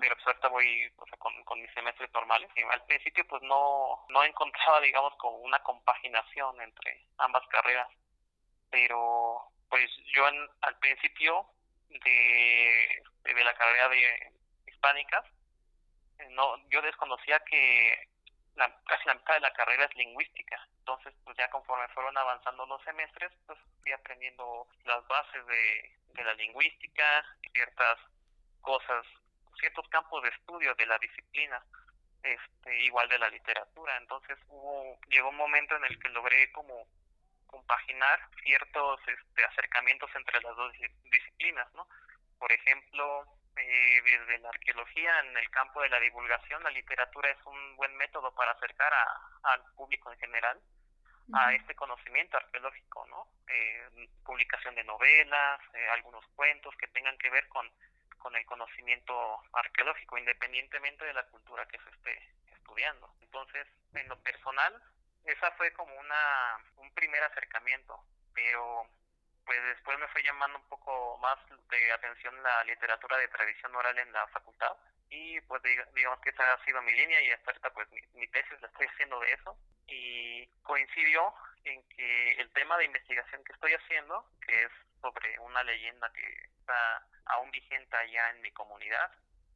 pero 0.01 0.15
pues 0.17 0.27
ahorita 0.27 0.49
voy 0.49 0.91
con, 1.19 1.45
con 1.45 1.61
mis 1.61 1.73
semestres 1.73 2.11
normales. 2.13 2.51
Y 2.57 2.63
al 2.63 2.85
principio 2.87 3.27
pues 3.29 3.43
no, 3.43 4.05
no 4.09 4.25
encontraba 4.25 4.81
digamos 4.81 5.15
como 5.19 5.39
una 5.39 5.61
compaginación 5.61 6.61
entre 6.61 7.07
ambas 7.19 7.47
carreras, 7.49 7.89
pero 8.71 9.43
pues 9.69 9.89
yo 10.15 10.27
al 10.27 10.79
principio 10.81 11.47
de, 11.89 13.03
de 13.25 13.45
la 13.45 13.55
carrera 13.55 13.89
de 13.89 14.33
hispánicas, 14.67 15.25
no, 16.31 16.57
yo 16.71 16.83
desconocía 16.83 17.39
que 17.41 18.09
la, 18.57 18.75
casi 18.87 19.07
la 19.07 19.15
mitad 19.15 19.35
de 19.35 19.41
la 19.41 19.53
carrera 19.53 19.85
es 19.85 19.97
lingüística. 19.97 20.67
Entonces, 20.89 21.13
pues 21.23 21.37
ya 21.37 21.51
conforme 21.51 21.87
fueron 21.89 22.17
avanzando 22.17 22.65
los 22.65 22.83
semestres, 22.83 23.31
pues 23.47 23.59
fui 23.83 23.93
aprendiendo 23.93 24.67
las 24.87 25.07
bases 25.07 25.47
de, 25.47 25.99
de 26.15 26.25
la 26.25 26.33
lingüística, 26.33 27.27
ciertas 27.53 27.99
cosas, 28.63 29.05
ciertos 29.61 29.87
campos 29.89 30.23
de 30.23 30.31
estudio 30.31 30.75
de 30.77 30.87
la 30.87 30.97
disciplina, 30.97 31.63
este, 32.23 32.85
igual 32.85 33.07
de 33.11 33.19
la 33.19 33.29
literatura. 33.29 33.99
Entonces, 33.99 34.39
hubo, 34.49 34.99
llegó 35.11 35.29
un 35.29 35.37
momento 35.37 35.77
en 35.77 35.85
el 35.85 35.99
que 35.99 36.09
logré 36.09 36.51
como 36.53 36.89
compaginar 37.47 38.19
ciertos 38.43 38.99
este, 39.09 39.45
acercamientos 39.45 40.09
entre 40.15 40.41
las 40.41 40.57
dos 40.57 40.73
disciplinas, 41.13 41.71
¿no? 41.75 41.87
Por 42.39 42.51
ejemplo, 42.51 43.27
eh, 43.59 44.01
desde 44.07 44.39
la 44.39 44.49
arqueología 44.49 45.21
en 45.21 45.37
el 45.37 45.51
campo 45.51 45.83
de 45.83 45.91
la 45.91 46.01
divulgación, 46.01 46.63
la 46.63 46.71
literatura 46.71 47.29
es 47.29 47.39
un 47.45 47.77
buen 47.77 47.95
método 47.97 48.35
para 48.35 48.53
acercar 48.53 48.95
a, 48.95 49.53
al 49.53 49.63
público 49.75 50.11
en 50.11 50.19
general 50.19 50.59
a 51.33 51.53
este 51.55 51.75
conocimiento 51.75 52.37
arqueológico, 52.37 53.07
¿no? 53.07 53.29
Eh, 53.49 54.09
publicación 54.25 54.75
de 54.75 54.85
novelas, 54.85 55.61
eh, 55.75 55.89
algunos 55.91 56.27
cuentos 56.37 56.75
que 56.77 56.89
tengan 56.89 57.17
que 57.19 57.31
ver 57.31 57.47
con, 57.49 57.71
con 58.19 58.35
el 58.37 58.45
conocimiento 58.47 59.43
arqueológico, 59.53 60.19
independientemente 60.19 61.05
de 61.05 61.15
la 61.15 61.27
cultura 61.27 61.67
que 61.67 61.79
se 61.79 61.91
esté 61.91 62.19
estudiando. 62.53 63.13
Entonces, 63.21 63.67
en 63.95 64.09
lo 64.09 64.19
personal, 64.23 64.83
esa 65.25 65.51
fue 65.53 65.73
como 65.73 65.95
una 65.95 66.59
un 66.77 66.91
primer 66.95 67.23
acercamiento, 67.23 68.03
pero 68.35 68.89
pues 69.49 69.65
después 69.65 69.99
me 69.99 70.09
fue 70.09 70.23
llamando 70.23 70.59
un 70.59 70.69
poco 70.69 71.17
más 71.23 71.39
de 71.71 71.93
atención 71.93 72.43
la 72.43 72.65
literatura 72.65 73.17
de 73.17 73.29
tradición 73.29 73.75
oral 73.75 73.99
en 73.99 74.13
la 74.13 74.27
facultad 74.29 74.77
y 75.09 75.41
pues 75.43 75.63
digamos 75.95 76.21
que 76.21 76.29
esa 76.29 76.53
ha 76.53 76.65
sido 76.67 76.83
mi 76.83 76.93
línea 76.93 77.23
y 77.23 77.31
hasta 77.31 77.51
ahorita 77.51 77.71
pues 77.71 77.89
mi, 78.13 78.27
tesis 78.29 78.61
la 78.61 78.69
estoy 78.69 78.87
haciendo 78.87 79.19
de 79.21 79.33
eso 79.33 79.57
y 79.89 80.47
coincidió 80.63 81.35
en 81.65 81.83
que 81.89 82.33
el 82.33 82.51
tema 82.53 82.77
de 82.79 82.85
investigación 82.85 83.43
que 83.45 83.53
estoy 83.53 83.73
haciendo, 83.73 84.25
que 84.47 84.65
es 84.65 84.71
sobre 85.01 85.39
una 85.41 85.63
leyenda 85.65 86.11
que 86.13 86.27
está 86.59 87.07
aún 87.27 87.51
vigente 87.51 87.97
allá 87.97 88.31
en 88.31 88.41
mi 88.43 88.51
comunidad, 88.53 89.11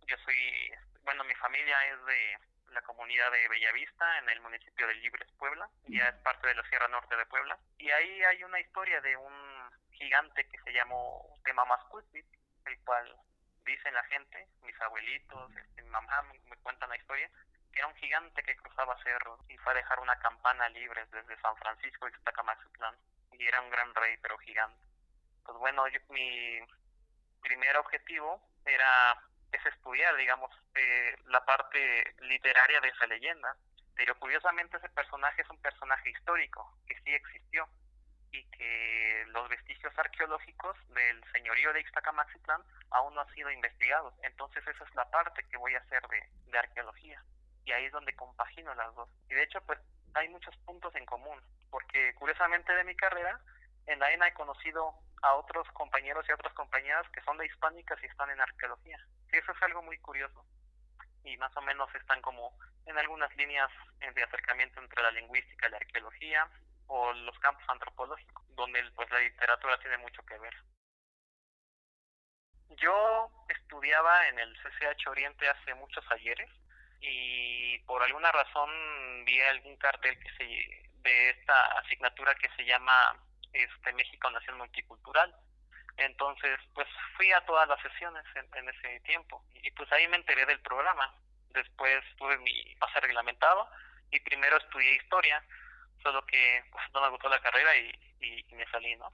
yo 0.06 0.16
soy, 0.24 0.72
bueno, 1.04 1.24
mi 1.24 1.34
familia 1.34 1.76
es 1.86 2.04
de 2.04 2.38
la 2.72 2.82
comunidad 2.82 3.30
de 3.30 3.48
Bellavista, 3.48 4.18
en 4.18 4.28
el 4.30 4.40
municipio 4.40 4.86
de 4.86 4.94
Libres, 4.94 5.30
Puebla, 5.38 5.68
ya 5.88 6.08
es 6.08 6.14
parte 6.16 6.48
de 6.48 6.54
la 6.54 6.68
Sierra 6.68 6.88
Norte 6.88 7.16
de 7.16 7.26
Puebla. 7.26 7.58
Y 7.78 7.90
ahí 7.90 8.22
hay 8.22 8.42
una 8.44 8.60
historia 8.60 9.00
de 9.00 9.16
un 9.16 9.70
gigante 9.92 10.46
que 10.48 10.58
se 10.62 10.72
llamó 10.72 11.38
Temamascuitl, 11.44 12.18
el 12.66 12.78
cual 12.84 13.14
dicen 13.64 13.94
la 13.94 14.04
gente, 14.04 14.48
mis 14.62 14.80
abuelitos, 14.80 15.56
este, 15.56 15.82
mi 15.82 15.90
mamá 15.90 16.22
me 16.22 16.56
cuentan 16.58 16.88
la 16.88 16.96
historia, 16.96 17.30
era 17.74 17.86
un 17.86 17.94
gigante 17.96 18.42
que 18.42 18.56
cruzaba 18.56 19.02
cerros 19.02 19.40
y 19.48 19.56
fue 19.58 19.72
a 19.72 19.76
dejar 19.76 20.00
una 20.00 20.18
campana 20.18 20.68
libre 20.70 21.04
desde 21.06 21.40
San 21.40 21.56
Francisco 21.56 22.08
y 22.08 22.12
hasta 22.12 22.32
Camaxitlán. 22.32 22.94
Y 23.32 23.46
era 23.46 23.60
un 23.60 23.70
gran 23.70 23.94
rey, 23.94 24.16
pero 24.22 24.38
gigante. 24.38 24.80
Pues 25.44 25.58
bueno, 25.58 25.84
mi 26.10 26.60
primer 27.42 27.76
objetivo 27.76 28.40
era 28.64 29.16
es 29.52 29.66
estudiar, 29.66 30.16
digamos, 30.16 30.50
eh, 30.74 31.16
la 31.26 31.44
parte 31.44 32.14
literaria 32.20 32.80
de 32.80 32.88
esa 32.88 33.06
leyenda. 33.06 33.56
Pero 33.94 34.18
curiosamente 34.18 34.78
ese 34.78 34.88
personaje 34.88 35.42
es 35.42 35.50
un 35.50 35.60
personaje 35.60 36.10
histórico, 36.10 36.78
que 36.86 36.98
sí 37.02 37.12
existió, 37.12 37.68
y 38.32 38.42
que 38.44 39.24
los 39.28 39.48
vestigios 39.50 39.92
arqueológicos 39.98 40.76
del 40.94 41.22
señorío 41.32 41.72
de 41.74 41.80
Ixtacamaxitlán 41.80 42.62
aún 42.90 43.14
no 43.14 43.20
han 43.20 43.34
sido 43.34 43.50
investigados. 43.50 44.14
Entonces 44.22 44.66
esa 44.66 44.84
es 44.84 44.94
la 44.94 45.10
parte 45.10 45.44
que 45.50 45.58
voy 45.58 45.74
a 45.74 45.80
hacer 45.80 46.02
de, 46.08 46.26
de 46.50 46.58
arqueología. 46.58 47.22
Y 47.64 47.72
ahí 47.72 47.86
es 47.86 47.92
donde 47.92 48.14
compagino 48.16 48.74
las 48.74 48.94
dos. 48.94 49.08
Y 49.30 49.34
de 49.34 49.42
hecho, 49.42 49.60
pues 49.62 49.78
hay 50.14 50.28
muchos 50.28 50.56
puntos 50.58 50.94
en 50.94 51.06
común, 51.06 51.40
porque 51.70 52.14
curiosamente 52.14 52.74
de 52.74 52.84
mi 52.84 52.94
carrera, 52.96 53.40
en 53.86 53.98
la 53.98 54.12
ENA 54.12 54.28
he 54.28 54.34
conocido 54.34 54.94
a 55.22 55.34
otros 55.34 55.66
compañeros 55.72 56.26
y 56.28 56.32
otras 56.32 56.52
compañeras 56.54 57.08
que 57.10 57.22
son 57.22 57.38
de 57.38 57.46
hispánicas 57.46 58.02
y 58.02 58.06
están 58.06 58.30
en 58.30 58.40
arqueología. 58.40 58.98
Y 59.32 59.36
eso 59.36 59.52
es 59.52 59.62
algo 59.62 59.82
muy 59.82 59.98
curioso. 59.98 60.44
Y 61.24 61.36
más 61.36 61.56
o 61.56 61.62
menos 61.62 61.92
están 61.94 62.20
como 62.20 62.52
en 62.86 62.98
algunas 62.98 63.34
líneas 63.36 63.70
de 64.00 64.22
acercamiento 64.22 64.80
entre 64.80 65.02
la 65.02 65.12
lingüística 65.12 65.68
y 65.68 65.70
la 65.70 65.76
arqueología 65.76 66.48
o 66.88 67.12
los 67.12 67.38
campos 67.38 67.64
antropológicos, 67.68 68.44
donde 68.56 68.82
pues 68.96 69.08
la 69.10 69.20
literatura 69.20 69.78
tiene 69.78 69.98
mucho 69.98 70.22
que 70.24 70.38
ver. 70.38 70.54
Yo 72.70 73.30
estudiaba 73.48 74.28
en 74.28 74.38
el 74.38 74.56
CCH 74.58 75.06
Oriente 75.08 75.48
hace 75.48 75.74
muchos 75.74 76.04
ayeres 76.10 76.50
y 77.02 77.78
por 77.80 78.02
alguna 78.02 78.30
razón 78.30 78.70
vi 79.24 79.40
algún 79.40 79.76
cartel 79.76 80.18
que 80.18 80.30
se 80.36 80.82
de 81.02 81.30
esta 81.30 81.64
asignatura 81.78 82.34
que 82.36 82.48
se 82.56 82.64
llama 82.64 83.16
este 83.52 83.92
México 83.92 84.30
Nación 84.30 84.56
Multicultural. 84.56 85.34
Entonces, 85.96 86.58
pues 86.74 86.86
fui 87.16 87.30
a 87.32 87.44
todas 87.44 87.68
las 87.68 87.80
sesiones 87.82 88.24
en, 88.34 88.68
ese 88.68 89.00
tiempo 89.00 89.44
y 89.52 89.70
pues 89.72 89.90
ahí 89.92 90.06
me 90.08 90.16
enteré 90.16 90.46
del 90.46 90.60
programa. 90.60 91.12
Después 91.50 92.02
tuve 92.16 92.38
mi 92.38 92.74
pase 92.76 93.00
reglamentado 93.00 93.68
y 94.10 94.20
primero 94.20 94.56
estudié 94.56 94.94
historia, 94.94 95.44
solo 96.02 96.24
que 96.24 96.64
pues, 96.70 96.84
no 96.94 97.02
me 97.02 97.08
gustó 97.10 97.28
la 97.28 97.42
carrera 97.42 97.76
y, 97.76 97.92
y, 98.20 98.54
me 98.54 98.66
salí, 98.70 98.94
¿no? 98.96 99.12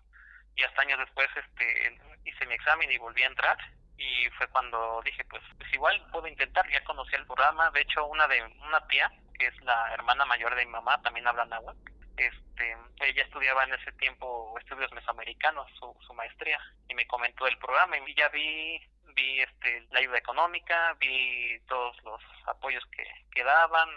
Y 0.55 0.63
hasta 0.63 0.83
años 0.83 0.99
después 0.99 1.29
este 1.35 1.99
hice 2.25 2.47
mi 2.47 2.55
examen 2.55 2.91
y 2.93 2.99
volví 2.99 3.23
a 3.23 3.29
entrar 3.29 3.59
y 3.99 4.31
fue 4.31 4.47
cuando 4.49 5.03
dije, 5.05 5.25
pues, 5.25 5.43
pues 5.59 5.73
igual 5.75 6.01
puedo 6.11 6.27
intentar, 6.27 6.67
ya 6.71 6.83
conocí 6.85 7.15
el 7.15 7.27
programa, 7.27 7.71
de 7.73 7.83
hecho 7.83 8.07
una 8.07 8.27
de 8.29 8.43
una 8.67 8.87
tía, 8.87 9.11
que 9.39 9.49
es 9.49 9.63
la 9.63 9.93
hermana 9.93 10.25
mayor 10.25 10.55
de 10.55 10.65
mi 10.65 10.73
mamá, 10.73 11.03
también 11.03 11.27
habla 11.27 11.45
náhuatl, 11.45 11.79
este, 12.17 12.77
ella 13.01 13.23
estudiaba 13.23 13.65
en 13.65 13.75
ese 13.75 13.93
tiempo 13.93 14.57
estudios 14.59 14.91
mesoamericanos, 14.93 15.71
su, 15.79 15.95
su 16.07 16.15
maestría, 16.15 16.59
y 16.89 16.95
me 16.95 17.07
comentó 17.07 17.45
del 17.45 17.59
programa 17.59 17.99
y 17.99 18.15
ya 18.15 18.29
vi 18.29 18.81
vi 19.19 19.41
este, 19.41 19.87
la 19.91 19.99
ayuda 19.99 20.19
económica, 20.19 20.95
vi 21.01 21.59
todos 21.67 21.97
los 22.05 22.23
apoyos 22.47 22.85
que, 22.93 23.05
que 23.33 23.43
daban, 23.43 23.89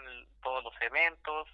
todos 0.42 0.64
los 0.64 0.74
eventos 0.82 1.48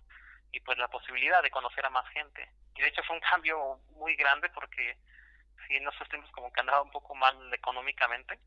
y 0.52 0.60
pues 0.62 0.78
la 0.78 0.88
posibilidad 0.88 1.44
de 1.44 1.52
conocer 1.52 1.86
a 1.86 1.90
más 1.90 2.08
gente. 2.10 2.50
Y 2.76 2.82
de 2.82 2.88
hecho 2.88 3.04
fue 3.04 3.18
un 3.18 3.22
cambio 3.22 3.80
muy 3.92 4.16
grande 4.16 4.50
porque 4.50 4.98
sí, 5.68 5.76
en 5.76 5.88
esos 5.88 6.08
tiempos 6.10 6.32
como 6.32 6.52
que 6.52 6.62
andaba 6.62 6.82
un 6.82 6.92
poco 6.92 7.14
mal 7.16 7.36
económicamente 7.54 8.40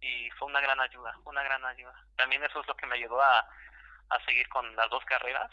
y 0.00 0.30
fue 0.38 0.48
una 0.48 0.60
gran 0.60 0.80
ayuda, 0.80 1.16
una 1.24 1.42
gran 1.42 1.64
ayuda. 1.64 1.94
También 2.16 2.42
eso 2.44 2.60
es 2.60 2.68
lo 2.68 2.76
que 2.76 2.86
me 2.86 2.94
ayudó 2.94 3.20
a, 3.20 3.40
a 3.40 4.24
seguir 4.24 4.48
con 4.48 4.74
las 4.76 4.88
dos 4.90 5.04
carreras, 5.04 5.50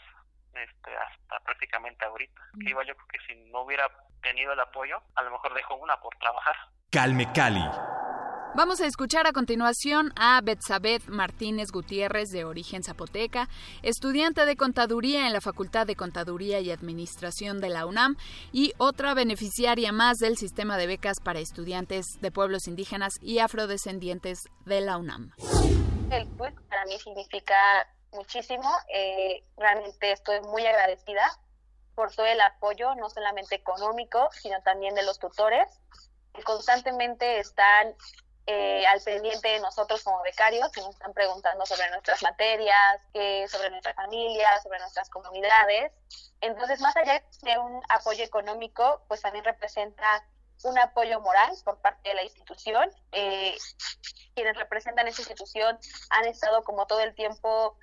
este, 0.54 0.96
hasta 0.96 1.40
prácticamente 1.40 2.04
ahorita. 2.04 2.40
Que 2.60 2.70
igual 2.70 2.86
yo 2.86 2.94
creo 2.96 3.08
que 3.08 3.26
si 3.26 3.34
no 3.50 3.62
hubiera 3.62 3.90
tenido 4.22 4.52
el 4.52 4.60
apoyo, 4.60 5.02
a 5.14 5.22
lo 5.22 5.30
mejor 5.30 5.54
dejo 5.54 5.74
una 5.76 6.00
por 6.00 6.16
trabajar. 6.16 6.56
Calme 6.90 7.30
Cali. 7.32 7.64
Vamos 8.56 8.80
a 8.80 8.86
escuchar 8.86 9.26
a 9.26 9.34
continuación 9.34 10.14
a 10.16 10.40
Betsabeth 10.42 11.08
Martínez 11.08 11.70
Gutiérrez, 11.70 12.30
de 12.30 12.46
origen 12.46 12.82
zapoteca, 12.82 13.50
estudiante 13.82 14.46
de 14.46 14.56
contaduría 14.56 15.26
en 15.26 15.34
la 15.34 15.42
Facultad 15.42 15.86
de 15.86 15.94
Contaduría 15.94 16.60
y 16.60 16.70
Administración 16.70 17.60
de 17.60 17.68
la 17.68 17.84
UNAM 17.84 18.16
y 18.52 18.72
otra 18.78 19.12
beneficiaria 19.12 19.92
más 19.92 20.16
del 20.16 20.38
sistema 20.38 20.78
de 20.78 20.86
becas 20.86 21.20
para 21.22 21.38
estudiantes 21.38 22.06
de 22.22 22.30
pueblos 22.30 22.66
indígenas 22.66 23.12
y 23.20 23.40
afrodescendientes 23.40 24.44
de 24.64 24.80
la 24.80 24.96
UNAM. 24.96 25.32
El 26.10 26.26
PUIC 26.26 26.58
para 26.70 26.86
mí 26.86 26.98
significa 26.98 27.86
muchísimo. 28.12 28.70
Eh, 28.88 29.44
realmente 29.58 30.12
estoy 30.12 30.40
muy 30.40 30.64
agradecida 30.64 31.30
por 31.94 32.10
todo 32.10 32.24
el 32.24 32.40
apoyo, 32.40 32.94
no 32.94 33.10
solamente 33.10 33.54
económico, 33.54 34.30
sino 34.32 34.62
también 34.62 34.94
de 34.94 35.04
los 35.04 35.18
tutores, 35.18 35.68
que 36.32 36.42
constantemente 36.42 37.38
están 37.38 37.94
eh, 38.46 38.86
al 38.86 39.00
pendiente 39.00 39.48
de 39.48 39.60
nosotros 39.60 40.02
como 40.02 40.22
becarios, 40.22 40.70
que 40.70 40.80
nos 40.80 40.90
están 40.90 41.12
preguntando 41.12 41.66
sobre 41.66 41.90
nuestras 41.90 42.22
materias, 42.22 43.00
que, 43.12 43.46
sobre 43.48 43.70
nuestra 43.70 43.94
familia, 43.94 44.48
sobre 44.62 44.78
nuestras 44.78 45.10
comunidades. 45.10 45.92
Entonces, 46.40 46.80
más 46.80 46.96
allá 46.96 47.22
de 47.42 47.58
un 47.58 47.82
apoyo 47.88 48.24
económico, 48.24 49.02
pues 49.08 49.20
también 49.20 49.44
representa 49.44 50.24
un 50.62 50.78
apoyo 50.78 51.20
moral 51.20 51.52
por 51.64 51.80
parte 51.80 52.08
de 52.08 52.14
la 52.14 52.22
institución. 52.22 52.90
Eh, 53.12 53.56
quienes 54.34 54.56
representan 54.56 55.08
esa 55.08 55.22
institución 55.22 55.78
han 56.10 56.26
estado 56.26 56.62
como 56.62 56.86
todo 56.86 57.00
el 57.00 57.14
tiempo 57.14 57.76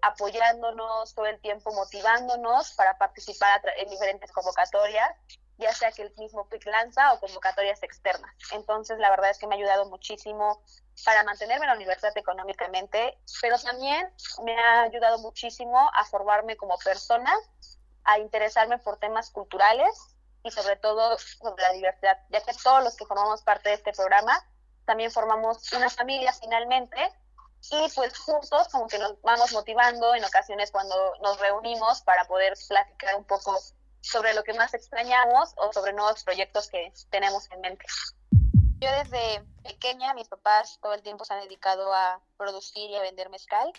apoyándonos 0.00 1.14
todo 1.14 1.26
el 1.26 1.40
tiempo, 1.40 1.72
motivándonos 1.72 2.72
para 2.72 2.96
participar 2.98 3.60
en 3.76 3.88
diferentes 3.88 4.30
convocatorias, 4.32 5.10
ya 5.58 5.74
sea 5.74 5.92
que 5.92 6.02
el 6.02 6.14
mismo 6.16 6.48
PIC 6.48 6.66
lanza 6.66 7.12
o 7.12 7.20
convocatorias 7.20 7.82
externas. 7.82 8.32
Entonces, 8.52 8.98
la 8.98 9.10
verdad 9.10 9.30
es 9.30 9.38
que 9.38 9.46
me 9.46 9.56
ha 9.56 9.58
ayudado 9.58 9.86
muchísimo 9.90 10.62
para 11.04 11.24
mantenerme 11.24 11.64
en 11.64 11.70
la 11.70 11.76
universidad 11.76 12.16
económicamente, 12.16 13.18
pero 13.42 13.58
también 13.58 14.08
me 14.44 14.56
ha 14.58 14.82
ayudado 14.82 15.18
muchísimo 15.18 15.90
a 15.94 16.04
formarme 16.04 16.56
como 16.56 16.78
persona, 16.78 17.34
a 18.04 18.18
interesarme 18.18 18.78
por 18.78 18.98
temas 18.98 19.30
culturales 19.30 20.16
y 20.44 20.50
sobre 20.50 20.76
todo 20.76 21.18
sobre 21.18 21.62
la 21.62 21.72
diversidad, 21.72 22.18
ya 22.30 22.40
que 22.40 22.54
todos 22.62 22.84
los 22.84 22.96
que 22.96 23.04
formamos 23.06 23.42
parte 23.42 23.70
de 23.70 23.74
este 23.74 23.92
programa 23.92 24.40
también 24.84 25.10
formamos 25.10 25.70
una 25.72 25.90
familia 25.90 26.32
finalmente 26.32 26.96
y 27.70 27.90
pues 27.94 28.16
juntos 28.16 28.68
como 28.68 28.86
que 28.86 28.98
nos 28.98 29.20
vamos 29.22 29.52
motivando 29.52 30.14
en 30.14 30.24
ocasiones 30.24 30.70
cuando 30.70 31.14
nos 31.20 31.38
reunimos 31.40 32.00
para 32.02 32.24
poder 32.24 32.54
platicar 32.68 33.16
un 33.16 33.24
poco 33.24 33.58
sobre 34.00 34.34
lo 34.34 34.44
que 34.44 34.54
más 34.54 34.74
extrañamos 34.74 35.54
o 35.56 35.72
sobre 35.72 35.92
nuevos 35.92 36.24
proyectos 36.24 36.68
que 36.68 36.92
tenemos 37.10 37.50
en 37.50 37.60
mente. 37.60 37.84
Yo 38.80 38.90
desde 38.92 39.44
pequeña, 39.64 40.14
mis 40.14 40.28
papás 40.28 40.78
todo 40.80 40.94
el 40.94 41.02
tiempo 41.02 41.24
se 41.24 41.34
han 41.34 41.40
dedicado 41.40 41.92
a 41.92 42.20
producir 42.36 42.90
y 42.90 42.96
a 42.96 43.02
vender 43.02 43.28
mezcal. 43.28 43.72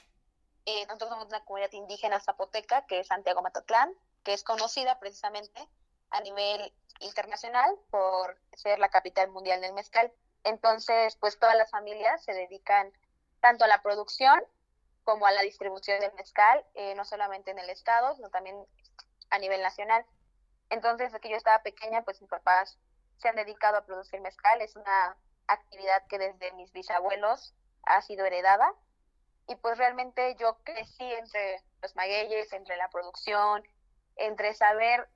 Eh, 0.65 0.85
nosotros 0.87 1.11
somos 1.11 1.27
una 1.27 1.43
comunidad 1.45 1.71
indígena 1.71 2.19
zapoteca 2.19 2.85
que 2.85 2.99
es 2.99 3.07
Santiago 3.07 3.41
Matatlán, 3.41 3.93
que 4.23 4.33
es 4.33 4.43
conocida 4.43 4.99
precisamente 4.99 5.67
a 6.11 6.21
nivel 6.21 6.73
internacional 6.99 7.75
por 7.89 8.37
ser 8.57 8.79
la 8.79 8.89
capital 8.89 9.29
mundial 9.29 9.61
del 9.61 9.73
mezcal. 9.73 10.11
Entonces, 10.43 11.15
pues 11.15 11.39
todas 11.39 11.55
las 11.55 11.71
familias 11.71 12.23
se 12.23 12.33
dedican 12.33 12.91
tanto 13.39 13.63
a 13.63 13.67
la 13.67 13.81
producción 13.81 14.43
como 15.03 15.25
a 15.25 15.31
la 15.31 15.41
distribución 15.41 15.99
del 16.01 16.13
mezcal, 16.13 16.63
eh, 16.75 16.93
no 16.95 17.05
solamente 17.05 17.51
en 17.51 17.59
el 17.59 17.69
estado, 17.69 18.15
sino 18.15 18.29
también 18.29 18.55
a 19.29 19.39
nivel 19.39 19.61
nacional. 19.61 20.05
Entonces, 20.69 21.07
desde 21.07 21.19
que 21.19 21.29
yo 21.29 21.37
estaba 21.37 21.63
pequeña, 21.63 22.03
pues 22.03 22.21
mis 22.21 22.29
papás 22.29 22.77
se 23.17 23.29
han 23.29 23.35
dedicado 23.35 23.77
a 23.77 23.85
producir 23.85 24.21
mezcal. 24.21 24.61
Es 24.61 24.75
una 24.75 25.17
actividad 25.47 26.05
que 26.07 26.19
desde 26.19 26.51
mis 26.53 26.71
bisabuelos 26.71 27.53
ha 27.83 28.01
sido 28.01 28.25
heredada. 28.25 28.73
Y 29.47 29.55
pues 29.55 29.77
realmente 29.77 30.35
yo 30.35 30.57
crecí 30.63 31.11
entre 31.13 31.63
los 31.81 31.95
magueyes, 31.95 32.53
entre 32.53 32.77
la 32.77 32.89
producción, 32.89 33.63
entre 34.15 34.53
saber 34.53 35.09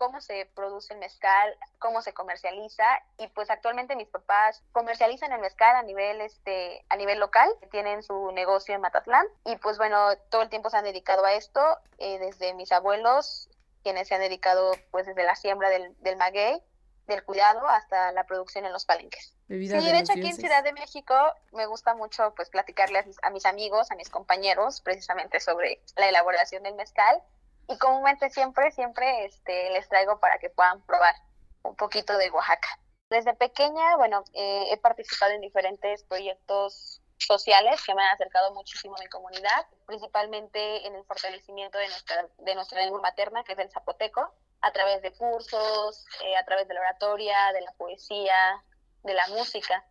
cómo 0.00 0.22
se 0.22 0.46
produce 0.54 0.94
el 0.94 0.98
mezcal, 0.98 1.54
cómo 1.78 2.00
se 2.00 2.14
comercializa 2.14 2.84
y 3.18 3.28
pues 3.28 3.50
actualmente 3.50 3.96
mis 3.96 4.08
papás 4.08 4.62
comercializan 4.72 5.30
el 5.30 5.42
mezcal 5.42 5.76
a 5.76 5.82
nivel 5.82 6.22
este 6.22 6.82
a 6.88 6.96
nivel 6.96 7.20
local, 7.20 7.50
tienen 7.70 8.02
su 8.02 8.32
negocio 8.32 8.74
en 8.74 8.80
Matatlán 8.80 9.26
y 9.44 9.56
pues 9.56 9.76
bueno, 9.76 10.16
todo 10.30 10.40
el 10.40 10.48
tiempo 10.48 10.70
se 10.70 10.78
han 10.78 10.84
dedicado 10.84 11.26
a 11.26 11.34
esto, 11.34 11.60
eh, 11.98 12.18
desde 12.18 12.54
mis 12.54 12.72
abuelos 12.72 13.50
quienes 13.82 14.08
se 14.08 14.14
han 14.14 14.22
dedicado 14.22 14.72
pues 14.90 15.04
desde 15.04 15.22
la 15.22 15.36
siembra 15.36 15.68
del, 15.68 15.94
del 16.00 16.16
maguey, 16.16 16.62
del 17.06 17.22
cuidado 17.22 17.68
hasta 17.68 18.10
la 18.12 18.24
producción 18.24 18.64
en 18.64 18.72
los 18.72 18.86
palenques. 18.86 19.34
sí, 19.48 19.68
de, 19.68 19.98
hecho 19.98 20.12
aquí 20.12 20.28
en 20.28 20.36
Ciudad 20.36 20.64
de 20.64 20.72
México 20.72 21.14
me 21.52 21.66
gusta 21.66 21.94
mucho 21.94 22.32
pues 22.34 22.48
platicarle 22.48 23.04
a 23.22 23.30
mis, 23.30 23.44
amigos, 23.44 23.90
a 23.90 23.96
mis 23.96 24.08
compañeros, 24.08 24.80
precisamente 24.80 25.40
sobre 25.40 25.82
la 25.96 26.08
elaboración 26.08 26.62
del 26.62 26.74
mezcal 26.74 27.22
y 27.70 27.78
comúnmente 27.78 28.28
siempre, 28.30 28.72
siempre 28.72 29.24
este, 29.24 29.70
les 29.70 29.88
traigo 29.88 30.18
para 30.18 30.38
que 30.38 30.50
puedan 30.50 30.82
probar 30.82 31.14
un 31.62 31.76
poquito 31.76 32.16
de 32.18 32.30
Oaxaca. 32.30 32.68
Desde 33.08 33.32
pequeña, 33.34 33.96
bueno, 33.96 34.24
eh, 34.34 34.66
he 34.72 34.76
participado 34.76 35.32
en 35.32 35.40
diferentes 35.40 36.02
proyectos 36.04 37.00
sociales 37.16 37.80
que 37.84 37.94
me 37.94 38.02
han 38.02 38.14
acercado 38.14 38.52
muchísimo 38.54 38.96
a 38.96 39.00
mi 39.00 39.06
comunidad, 39.06 39.66
principalmente 39.86 40.86
en 40.86 40.96
el 40.96 41.04
fortalecimiento 41.04 41.78
de 41.78 41.88
nuestra, 41.88 42.28
de 42.38 42.54
nuestra 42.56 42.80
lengua 42.80 43.00
materna, 43.00 43.44
que 43.44 43.52
es 43.52 43.58
el 43.58 43.70
zapoteco, 43.70 44.34
a 44.62 44.72
través 44.72 45.00
de 45.02 45.12
cursos, 45.12 46.06
eh, 46.24 46.36
a 46.36 46.44
través 46.44 46.66
de 46.66 46.74
la 46.74 46.80
oratoria, 46.80 47.52
de 47.52 47.60
la 47.60 47.72
poesía, 47.72 48.64
de 49.04 49.14
la 49.14 49.26
música. 49.28 49.84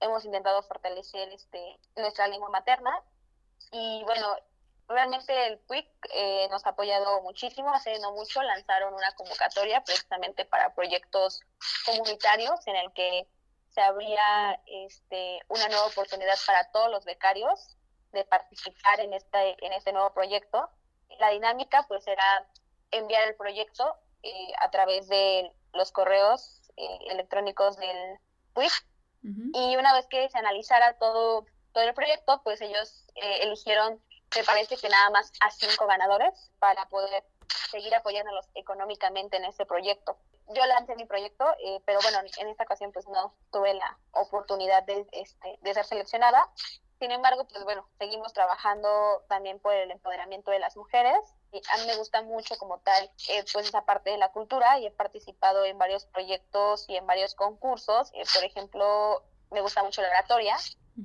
Hemos 0.00 0.24
intentado 0.24 0.62
fortalecer 0.62 1.28
este, 1.30 1.78
nuestra 1.96 2.28
lengua 2.28 2.48
materna 2.48 3.02
y 3.72 4.02
bueno, 4.04 4.36
realmente 4.88 5.46
el 5.46 5.58
PUIC 5.58 5.86
eh, 6.14 6.48
nos 6.50 6.64
ha 6.66 6.70
apoyado 6.70 7.22
muchísimo. 7.22 7.72
Hace 7.72 7.98
no 8.00 8.12
mucho 8.12 8.42
lanzaron 8.42 8.94
una 8.94 9.12
convocatoria 9.12 9.82
precisamente 9.84 10.44
para 10.44 10.74
proyectos 10.74 11.40
comunitarios 11.84 12.66
en 12.66 12.76
el 12.76 12.92
que 12.92 13.26
se 13.74 13.80
abría 13.80 14.60
este, 14.66 15.40
una 15.48 15.68
nueva 15.68 15.86
oportunidad 15.86 16.36
para 16.46 16.70
todos 16.70 16.90
los 16.90 17.04
becarios 17.04 17.76
de 18.12 18.24
participar 18.24 19.00
en 19.00 19.12
este, 19.12 19.64
en 19.64 19.72
este 19.72 19.92
nuevo 19.92 20.12
proyecto. 20.14 20.70
La 21.18 21.30
dinámica 21.30 21.84
pues 21.86 22.06
era 22.06 22.46
enviar 22.90 23.28
el 23.28 23.34
proyecto 23.36 23.96
eh, 24.22 24.52
a 24.60 24.70
través 24.70 25.08
de 25.08 25.52
los 25.74 25.92
correos 25.92 26.62
eh, 26.76 26.98
electrónicos 27.10 27.76
del 27.76 28.18
PUIC 28.54 28.72
y 29.52 29.76
una 29.76 29.92
vez 29.92 30.06
que 30.06 30.28
se 30.28 30.38
analizara 30.38 30.98
todo, 30.98 31.46
todo 31.72 31.82
el 31.82 31.94
proyecto, 31.94 32.40
pues 32.44 32.60
ellos 32.60 33.04
eh, 33.16 33.42
eligieron, 33.42 34.00
me 34.34 34.44
parece 34.44 34.76
que 34.76 34.88
nada 34.88 35.10
más 35.10 35.32
a 35.40 35.50
cinco 35.50 35.86
ganadores 35.86 36.50
para 36.58 36.86
poder 36.88 37.24
seguir 37.70 37.94
apoyándolos 37.94 38.46
económicamente 38.54 39.36
en 39.36 39.44
este 39.44 39.66
proyecto 39.66 40.18
yo 40.54 40.64
lancé 40.66 40.94
mi 40.96 41.06
proyecto, 41.06 41.44
eh, 41.58 41.80
pero 41.84 42.00
bueno, 42.02 42.18
en 42.38 42.48
esta 42.48 42.64
ocasión 42.64 42.92
pues 42.92 43.06
no 43.08 43.34
tuve 43.50 43.74
la 43.74 43.98
oportunidad 44.12 44.84
de, 44.84 45.06
este, 45.12 45.58
de 45.60 45.74
ser 45.74 45.84
seleccionada. 45.84 46.50
Sin 46.98 47.10
embargo, 47.10 47.46
pues 47.46 47.62
bueno, 47.64 47.86
seguimos 47.98 48.32
trabajando 48.32 48.88
también 49.28 49.58
por 49.58 49.74
el 49.74 49.90
empoderamiento 49.90 50.50
de 50.50 50.60
las 50.60 50.76
mujeres. 50.76 51.18
A 51.52 51.78
mí 51.78 51.86
me 51.86 51.96
gusta 51.96 52.22
mucho 52.22 52.56
como 52.58 52.78
tal 52.78 53.10
eh, 53.28 53.44
pues 53.52 53.68
esa 53.68 53.84
parte 53.84 54.10
de 54.10 54.18
la 54.18 54.32
cultura 54.32 54.78
y 54.78 54.86
he 54.86 54.90
participado 54.90 55.64
en 55.64 55.78
varios 55.78 56.06
proyectos 56.06 56.88
y 56.88 56.96
en 56.96 57.06
varios 57.06 57.34
concursos. 57.34 58.10
Eh, 58.14 58.24
por 58.32 58.44
ejemplo, 58.44 59.22
me 59.50 59.60
gusta 59.60 59.82
mucho 59.82 60.00
la 60.00 60.08
oratoria, 60.08 60.56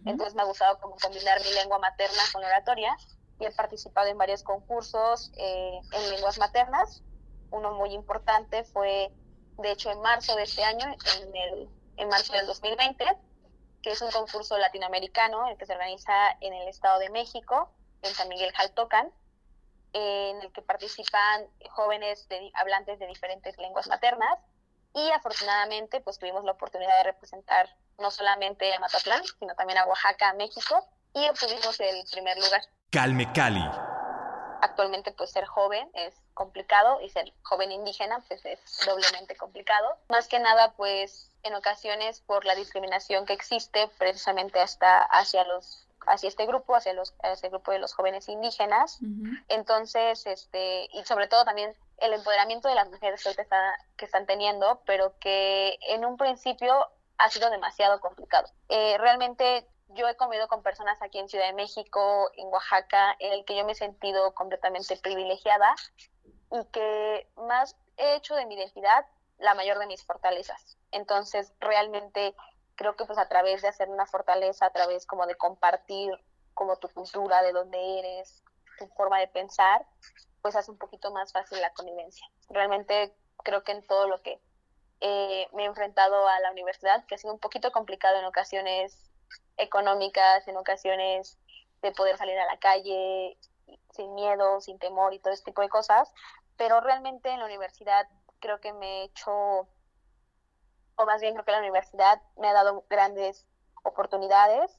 entonces 0.06 0.36
me 0.36 0.42
ha 0.42 0.46
gustado 0.46 0.80
como 0.80 0.96
combinar 0.96 1.40
mi 1.44 1.52
lengua 1.54 1.80
materna 1.80 2.22
con 2.32 2.42
la 2.42 2.48
oratoria 2.48 2.96
y 3.40 3.46
he 3.46 3.52
participado 3.52 4.08
en 4.08 4.18
varios 4.18 4.44
concursos 4.44 5.32
en 5.36 6.10
lenguas 6.12 6.38
maternas. 6.38 7.04
Uno 7.50 7.74
muy 7.74 7.94
importante 7.94 8.64
fue 8.64 9.12
de 9.58 9.72
hecho 9.72 9.92
en 9.92 10.02
marzo 10.02 10.36
de 10.36 10.44
este 10.44 10.64
año, 10.64 10.86
en, 10.86 11.36
el, 11.36 11.70
en 11.98 12.08
marzo 12.08 12.34
del 12.34 12.48
2020, 12.48 13.06
que 13.82 13.92
es 13.92 14.02
un 14.02 14.12
concurso 14.12 14.58
latinoamericano 14.58 15.48
el 15.48 15.58
que 15.58 15.66
se 15.66 15.74
organiza 15.74 16.14
en 16.40 16.54
el 16.54 16.68
Estado 16.68 17.00
de 17.00 17.10
México, 17.10 17.72
en 18.02 18.14
San 18.14 18.30
Miguel 18.30 18.52
Jaltocan, 18.54 19.12
en 19.94 20.42
el 20.42 20.52
que 20.54 20.62
participan 20.62 21.48
jóvenes 21.72 22.28
de, 22.30 22.52
hablantes 22.54 23.00
de 23.00 23.08
diferentes 23.08 23.58
lenguas 23.58 23.88
maternas 23.88 24.40
y 24.94 25.12
afortunadamente 25.12 26.02
pues 26.02 26.18
tuvimos 26.18 26.44
la 26.44 26.54
oportunidad 26.54 26.98
de 26.98 27.04
representar 27.04 27.70
no 28.02 28.12
solamente 28.12 28.74
a 28.74 28.80
Matatlán, 28.80 29.24
sino 29.40 29.56
también 29.56 29.80
a 29.80 29.86
Oaxaca, 29.86 30.34
México 30.34 30.86
y 31.14 31.28
obtuvimos 31.30 31.80
el 31.80 32.04
primer 32.12 32.38
lugar. 32.38 32.62
Calme 32.92 33.32
Cali 33.34 33.64
actualmente 34.62 35.12
pues 35.12 35.32
ser 35.32 35.46
joven 35.46 35.90
es 35.94 36.16
complicado 36.34 37.02
y 37.02 37.10
ser 37.10 37.32
joven 37.44 37.72
indígena 37.72 38.24
pues 38.28 38.46
es 38.46 38.60
doblemente 38.86 39.36
complicado. 39.36 39.98
Más 40.10 40.28
que 40.28 40.40
nada 40.40 40.74
pues 40.74 41.30
en 41.44 41.56
ocasiones 41.56 42.22
por 42.22 42.46
la 42.46 42.56
discriminación 42.56 43.26
que 43.26 43.34
existe 43.34 43.90
precisamente 43.98 44.60
hasta 44.60 45.04
hacia 45.04 45.44
los 45.46 45.88
hacia 46.08 46.30
este 46.30 46.46
grupo, 46.46 46.76
hacia 46.76 46.94
los 46.94 47.14
hacia 47.22 47.48
el 47.48 47.52
grupo 47.52 47.72
de 47.72 47.80
los 47.80 47.94
jóvenes 47.94 48.28
indígenas. 48.30 49.00
Entonces, 49.50 50.26
este 50.26 50.88
y 50.94 51.04
sobre 51.06 51.28
todo 51.28 51.46
también 51.46 51.76
el 51.98 52.14
empoderamiento 52.14 52.68
de 52.68 52.76
las 52.76 52.90
mujeres 52.90 53.24
que, 53.24 53.36
que 53.98 54.06
están 54.06 54.26
teniendo, 54.26 54.82
pero 54.86 55.14
que 55.20 55.78
en 55.90 56.06
un 56.06 56.18
principio 56.18 56.88
ha 57.22 57.30
sido 57.30 57.50
demasiado 57.50 58.00
complicado. 58.00 58.48
Eh, 58.70 58.98
realmente 58.98 59.68
yo 59.90 60.08
he 60.08 60.16
comido 60.16 60.48
con 60.48 60.64
personas 60.64 61.02
aquí 61.02 61.20
en 61.20 61.30
Ciudad 61.30 61.46
de 61.48 61.54
México, 61.54 62.32
en 62.36 62.48
Oaxaca, 62.48 63.16
en 63.20 63.34
el 63.34 63.46
que 63.46 63.56
yo 63.56 63.66
me 63.66 63.74
he 63.74 63.76
sentido 63.76 64.34
completamente 64.34 64.98
privilegiada 64.98 65.76
y 66.52 66.66
que 66.72 67.28
más 67.36 67.76
he 67.98 68.16
hecho 68.16 68.36
de 68.36 68.46
mi 68.46 68.56
identidad 68.56 69.06
la 69.38 69.54
mayor 69.54 69.78
de 69.80 69.88
mis 69.88 70.04
fortalezas. 70.04 70.78
Entonces, 70.92 71.54
realmente 71.60 72.36
creo 72.76 72.96
que 72.96 73.06
pues 73.06 73.20
a 73.20 73.28
través 73.28 73.62
de 73.62 73.68
hacer 73.68 73.90
una 73.90 74.08
fortaleza, 74.08 74.66
a 74.66 74.72
través 74.72 75.06
como 75.06 75.28
de 75.28 75.36
compartir 75.36 76.12
como 76.54 76.78
tu 76.78 76.90
cultura, 76.90 77.44
de 77.44 77.52
dónde 77.52 78.00
eres, 78.00 78.44
tu 78.80 78.88
forma 78.88 79.20
de 79.20 79.28
pensar, 79.28 79.86
pues 80.42 80.56
hace 80.56 80.72
un 80.72 80.78
poquito 80.78 81.12
más 81.12 81.32
fácil 81.32 81.62
la 81.62 81.74
convivencia. 81.74 82.26
Realmente 82.50 83.14
creo 83.44 83.64
que 83.64 83.74
en 83.74 83.86
todo 83.86 84.08
lo 84.08 84.22
que 84.22 84.42
eh, 85.02 85.48
me 85.54 85.64
he 85.64 85.66
enfrentado 85.66 86.28
a 86.28 86.40
la 86.40 86.52
universidad, 86.52 87.06
que 87.06 87.16
ha 87.16 87.18
sido 87.18 87.34
un 87.34 87.40
poquito 87.40 87.72
complicado 87.72 88.20
en 88.20 88.26
ocasiones 88.26 89.12
económicas, 89.58 90.48
en 90.48 90.58
ocasiones 90.58 91.38
de 91.82 91.92
poder 91.92 92.18
salir 92.18 92.38
a 92.38 92.46
la 92.46 92.60
calle 92.60 93.38
sin 93.92 94.14
miedo, 94.14 94.62
sin 94.62 94.80
temor 94.80 95.14
y 95.14 95.20
todo 95.20 95.34
este 95.34 95.52
tipo 95.52 95.62
de 95.62 95.70
cosas, 95.70 96.14
pero 96.58 96.80
realmente 96.82 97.30
en 97.30 97.40
la 97.40 97.46
universidad 97.46 98.08
creo 98.40 98.60
que 98.60 98.74
me 98.74 99.02
he 99.02 99.04
hecho, 99.06 99.32
o 99.32 101.06
más 101.06 101.22
bien 101.22 101.34
creo 101.34 101.46
que 101.46 101.52
la 101.52 101.60
universidad 101.60 102.22
me 102.38 102.48
ha 102.48 102.54
dado 102.54 102.86
grandes 102.90 103.46
oportunidades, 103.84 104.78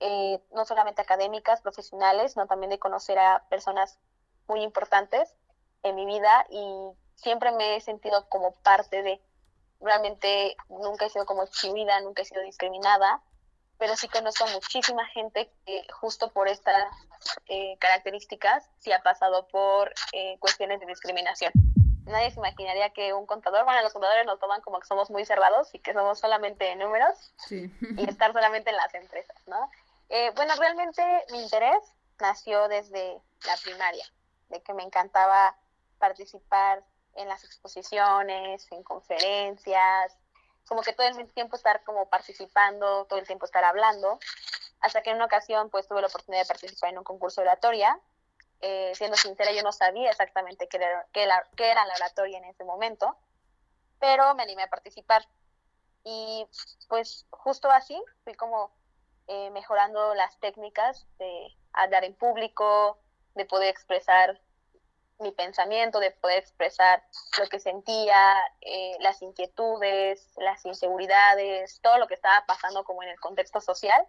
eh, 0.00 0.40
no 0.52 0.64
solamente 0.64 1.02
académicas, 1.02 1.60
profesionales, 1.60 2.32
sino 2.32 2.46
también 2.46 2.70
de 2.70 2.78
conocer 2.78 3.18
a 3.18 3.44
personas 3.48 3.98
muy 4.46 4.62
importantes 4.62 5.34
en 5.82 5.96
mi 5.96 6.06
vida 6.06 6.46
y 6.50 6.90
siempre 7.16 7.52
me 7.52 7.76
he 7.76 7.80
sentido 7.80 8.28
como 8.28 8.52
parte 8.62 9.02
de, 9.02 9.20
realmente 9.80 10.56
nunca 10.68 11.06
he 11.06 11.10
sido 11.10 11.26
como 11.26 11.42
excluida, 11.42 12.00
nunca 12.00 12.22
he 12.22 12.24
sido 12.24 12.42
discriminada 12.42 13.22
pero 13.78 13.96
sí 13.96 14.08
conozco 14.08 14.46
muchísima 14.48 15.06
gente 15.06 15.50
que 15.64 15.86
justo 15.92 16.30
por 16.32 16.48
estas 16.48 16.84
eh, 17.46 17.76
características 17.78 18.68
sí 18.78 18.92
ha 18.92 19.00
pasado 19.02 19.46
por 19.48 19.92
eh, 20.12 20.36
cuestiones 20.40 20.80
de 20.80 20.86
discriminación. 20.86 21.52
Nadie 22.04 22.30
se 22.30 22.38
imaginaría 22.38 22.90
que 22.90 23.12
un 23.12 23.26
contador, 23.26 23.64
bueno, 23.64 23.82
los 23.82 23.92
contadores 23.92 24.26
nos 24.26 24.40
toman 24.40 24.62
como 24.62 24.80
que 24.80 24.86
somos 24.86 25.10
muy 25.10 25.24
cerrados 25.24 25.72
y 25.74 25.78
que 25.78 25.92
somos 25.92 26.18
solamente 26.18 26.74
números 26.76 27.32
y 27.50 27.70
estar 28.08 28.32
solamente 28.32 28.70
en 28.70 28.76
las 28.76 28.92
empresas, 28.94 29.36
¿no? 29.46 29.70
Eh, 30.08 30.32
bueno, 30.34 30.54
realmente 30.56 31.02
mi 31.30 31.42
interés 31.42 31.78
nació 32.18 32.66
desde 32.68 33.20
la 33.46 33.56
primaria, 33.62 34.06
de 34.48 34.60
que 34.62 34.74
me 34.74 34.82
encantaba 34.82 35.54
participar 35.98 36.82
en 37.18 37.28
las 37.28 37.44
exposiciones, 37.44 38.66
en 38.70 38.82
conferencias, 38.82 40.16
como 40.68 40.82
que 40.82 40.92
todo 40.92 41.06
el 41.06 41.32
tiempo 41.32 41.56
estar 41.56 41.82
como 41.82 42.08
participando, 42.08 43.06
todo 43.06 43.18
el 43.18 43.26
tiempo 43.26 43.44
estar 43.44 43.64
hablando, 43.64 44.20
hasta 44.80 45.02
que 45.02 45.10
en 45.10 45.16
una 45.16 45.24
ocasión 45.24 45.70
pues 45.70 45.88
tuve 45.88 46.00
la 46.00 46.06
oportunidad 46.06 46.42
de 46.42 46.48
participar 46.48 46.90
en 46.90 46.98
un 46.98 47.04
concurso 47.04 47.40
de 47.40 47.48
oratoria. 47.48 47.98
Eh, 48.60 48.92
siendo 48.94 49.16
sincera, 49.16 49.52
yo 49.52 49.62
no 49.62 49.72
sabía 49.72 50.10
exactamente 50.10 50.68
qué 50.68 50.76
era, 50.76 51.06
qué, 51.12 51.70
era 51.70 51.86
la 51.86 51.94
oratoria 51.94 52.38
en 52.38 52.44
ese 52.44 52.64
momento, 52.64 53.16
pero 53.98 54.34
me 54.34 54.42
animé 54.44 54.64
a 54.64 54.70
participar. 54.70 55.26
Y 56.04 56.46
pues 56.88 57.26
justo 57.30 57.70
así 57.70 58.00
fui 58.24 58.34
como 58.34 58.70
eh, 59.26 59.50
mejorando 59.50 60.14
las 60.14 60.38
técnicas 60.38 61.06
de 61.18 61.56
hablar 61.72 62.04
en 62.04 62.14
público, 62.14 62.98
de 63.34 63.44
poder 63.44 63.68
expresar 63.68 64.40
mi 65.18 65.32
pensamiento, 65.32 66.00
de 66.00 66.10
poder 66.12 66.38
expresar 66.38 67.02
lo 67.38 67.46
que 67.48 67.58
sentía, 67.58 68.36
eh, 68.60 68.96
las 69.00 69.20
inquietudes, 69.22 70.32
las 70.36 70.64
inseguridades, 70.64 71.80
todo 71.82 71.98
lo 71.98 72.06
que 72.06 72.14
estaba 72.14 72.44
pasando 72.46 72.84
como 72.84 73.02
en 73.02 73.10
el 73.10 73.20
contexto 73.20 73.60
social. 73.60 74.06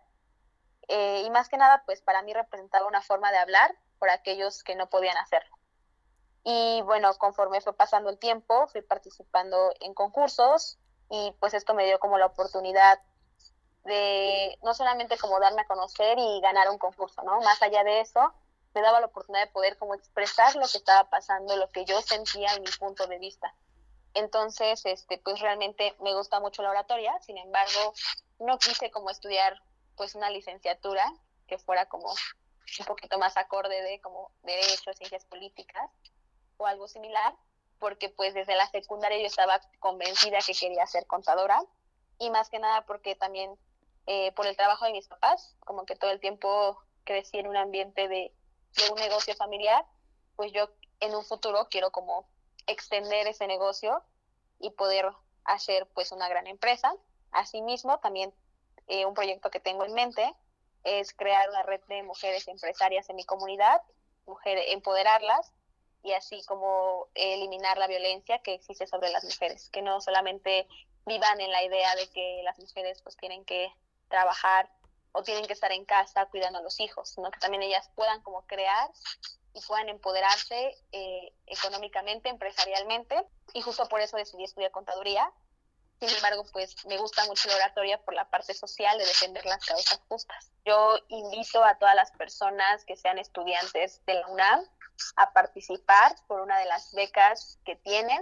Eh, 0.88 1.24
y 1.26 1.30
más 1.30 1.50
que 1.50 1.58
nada, 1.58 1.84
pues 1.86 2.02
para 2.02 2.22
mí 2.22 2.34
representaba 2.34 2.88
una 2.88 3.02
forma 3.02 3.32
de 3.32 3.38
hablar 3.38 3.76
por 4.00 4.10
aquellos 4.10 4.64
que 4.64 4.76
no 4.76 4.90
podían 4.90 5.18
hacerlo. 5.18 5.56
Y 6.44 6.82
bueno, 6.84 7.14
conforme 7.16 7.62
fue 7.62 7.74
pasando 7.74 8.10
el 8.10 8.18
tiempo, 8.18 8.68
fui 8.68 8.82
participando 8.82 9.72
en 9.82 9.94
concursos 9.94 10.80
y 11.10 11.36
pues 11.40 11.54
esto 11.54 11.74
me 11.74 11.86
dio 11.86 12.00
como 12.00 12.18
la 12.18 12.28
oportunidad 12.28 13.00
de 13.84 14.58
no 14.64 14.74
solamente 14.74 15.18
como 15.18 15.40
darme 15.40 15.62
a 15.62 15.68
conocer 15.68 16.18
y 16.18 16.42
ganar 16.42 16.70
un 16.70 16.78
concurso, 16.78 17.24
¿no? 17.24 17.40
Más 17.42 17.62
allá 17.62 17.84
de 17.84 18.02
eso, 18.02 18.34
me 18.74 18.82
daba 18.82 19.00
la 19.00 19.08
oportunidad 19.08 19.46
de 19.46 19.52
poder 19.52 19.78
como 19.78 19.96
expresar 19.96 20.56
lo 20.56 20.68
que 20.68 20.78
estaba 20.78 21.10
pasando, 21.10 21.56
lo 21.58 21.70
que 21.70 21.86
yo 21.86 22.02
sentía 22.02 22.54
en 22.54 22.64
mi 22.64 22.72
punto 22.80 23.08
de 23.08 23.18
vista. 23.18 23.54
Entonces, 24.14 24.86
este, 24.86 25.18
pues 25.18 25.40
realmente 25.40 25.96
me 26.02 26.14
gusta 26.14 26.40
mucho 26.40 26.62
la 26.62 26.72
oratoria, 26.72 27.18
sin 27.22 27.38
embargo, 27.38 27.94
no 28.40 28.58
quise 28.58 28.92
como 28.92 29.10
estudiar 29.10 29.62
pues 29.96 30.16
una 30.16 30.30
licenciatura 30.30 31.06
que 31.48 31.58
fuera 31.58 31.88
como 31.88 32.10
un 32.80 32.86
poquito 32.86 33.18
más 33.18 33.38
acorde 33.38 33.82
de 33.82 34.00
como 34.02 34.32
derecho, 34.44 34.94
ciencias 34.94 35.26
políticas 35.26 35.90
o 36.58 36.68
algo 36.68 36.88
similar, 36.88 37.36
porque 37.80 38.10
pues 38.10 38.34
desde 38.34 38.56
la 38.56 38.68
secundaria 38.70 39.20
yo 39.20 39.26
estaba 39.26 39.60
convencida 39.80 40.40
que 40.46 40.54
quería 40.54 40.86
ser 40.86 41.06
contadora 41.08 41.62
y 42.18 42.30
más 42.30 42.50
que 42.50 42.60
nada 42.60 42.86
porque 42.86 43.16
también 43.16 43.58
eh, 44.06 44.32
por 44.34 44.48
el 44.48 44.56
trabajo 44.56 44.86
de 44.86 44.92
mis 44.92 45.08
papás, 45.08 45.56
como 45.62 45.86
que 45.86 45.96
todo 45.96 46.12
el 46.12 46.20
tiempo 46.20 46.78
crecí 47.04 47.38
en 47.40 47.48
un 47.48 47.58
ambiente 47.58 48.08
de, 48.08 48.34
de 48.76 48.92
un 48.92 49.00
negocio 49.00 49.36
familiar, 49.36 49.86
pues 50.36 50.52
yo 50.52 50.70
en 51.00 51.16
un 51.16 51.24
futuro 51.24 51.68
quiero 51.70 51.92
como 51.92 52.28
extender 52.68 53.28
ese 53.28 53.48
negocio 53.48 54.04
y 54.60 54.70
poder 54.72 55.10
hacer 55.44 55.88
pues 55.94 56.12
una 56.12 56.30
gran 56.30 56.48
empresa. 56.48 56.94
Asimismo, 57.32 58.00
también 58.00 58.34
eh, 58.88 59.06
un 59.06 59.14
proyecto 59.14 59.50
que 59.50 59.60
tengo 59.60 59.86
en 59.86 59.94
mente 59.94 60.34
es 60.84 61.14
crear 61.14 61.50
una 61.50 61.64
red 61.64 61.82
de 61.88 62.04
mujeres 62.04 62.48
empresarias 62.48 63.10
en 63.10 63.16
mi 63.16 63.26
comunidad, 63.26 63.82
mujeres, 64.26 64.66
empoderarlas 64.70 65.52
y 66.04 66.14
así 66.14 66.44
como 66.46 67.08
eliminar 67.14 67.78
la 67.78 67.88
violencia 67.88 68.40
que 68.40 68.54
existe 68.54 68.88
sobre 68.88 69.10
las 69.10 69.24
mujeres, 69.24 69.70
que 69.70 69.82
no 69.82 70.00
solamente 70.00 70.68
vivan 71.06 71.42
en 71.42 71.52
la 71.52 71.64
idea 71.64 71.96
de 71.96 72.10
que 72.10 72.42
las 72.44 72.58
mujeres 72.60 73.02
pues 73.02 73.18
tienen 73.18 73.44
que 73.46 73.74
trabajar 74.08 74.70
o 75.12 75.24
tienen 75.24 75.46
que 75.46 75.54
estar 75.54 75.72
en 75.72 75.86
casa 75.86 76.26
cuidando 76.28 76.60
a 76.60 76.62
los 76.62 76.80
hijos, 76.80 77.10
sino 77.10 77.32
que 77.32 77.40
también 77.40 77.64
ellas 77.64 77.90
puedan 77.96 78.22
como 78.22 78.46
crear 78.46 78.90
y 79.54 79.62
puedan 79.62 79.90
empoderarse 79.90 80.78
eh, 80.92 81.34
económicamente, 81.48 82.30
empresarialmente, 82.30 83.16
y 83.54 83.62
justo 83.62 83.88
por 83.88 84.02
eso 84.02 84.18
decidí 84.18 84.44
estudiar 84.44 84.72
contaduría. 84.72 85.32
Sin 86.00 86.10
embargo, 86.10 86.46
pues 86.54 86.76
me 86.86 86.98
gusta 86.98 87.26
mucho 87.26 87.50
la 87.50 87.56
oratoria 87.56 88.02
por 88.04 88.14
la 88.14 88.30
parte 88.30 88.54
social 88.54 88.98
de 88.98 89.06
defender 89.06 89.46
las 89.46 89.66
causas 89.66 90.00
justas. 90.08 90.52
Yo 90.64 90.98
invito 91.10 91.64
a 91.64 91.78
todas 91.78 91.96
las 91.96 92.12
personas 92.12 92.86
que 92.86 92.96
sean 92.96 93.18
estudiantes 93.18 94.02
de 94.06 94.14
la 94.14 94.28
UNAM 94.28 94.66
a 95.16 95.32
participar 95.34 96.16
por 96.28 96.42
una 96.42 96.60
de 96.60 96.66
las 96.66 96.94
becas 96.94 97.60
que 97.66 97.76
tienen. 97.76 98.20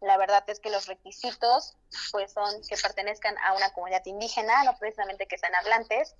La 0.00 0.16
verdad 0.16 0.44
es 0.48 0.60
que 0.60 0.70
los 0.70 0.86
requisitos 0.86 1.76
pues 2.10 2.32
son 2.32 2.62
que 2.68 2.76
pertenezcan 2.76 3.36
a 3.38 3.54
una 3.54 3.72
comunidad 3.72 4.04
indígena, 4.06 4.64
no 4.64 4.78
precisamente 4.78 5.26
que 5.26 5.38
sean 5.38 5.54
hablantes, 5.54 6.14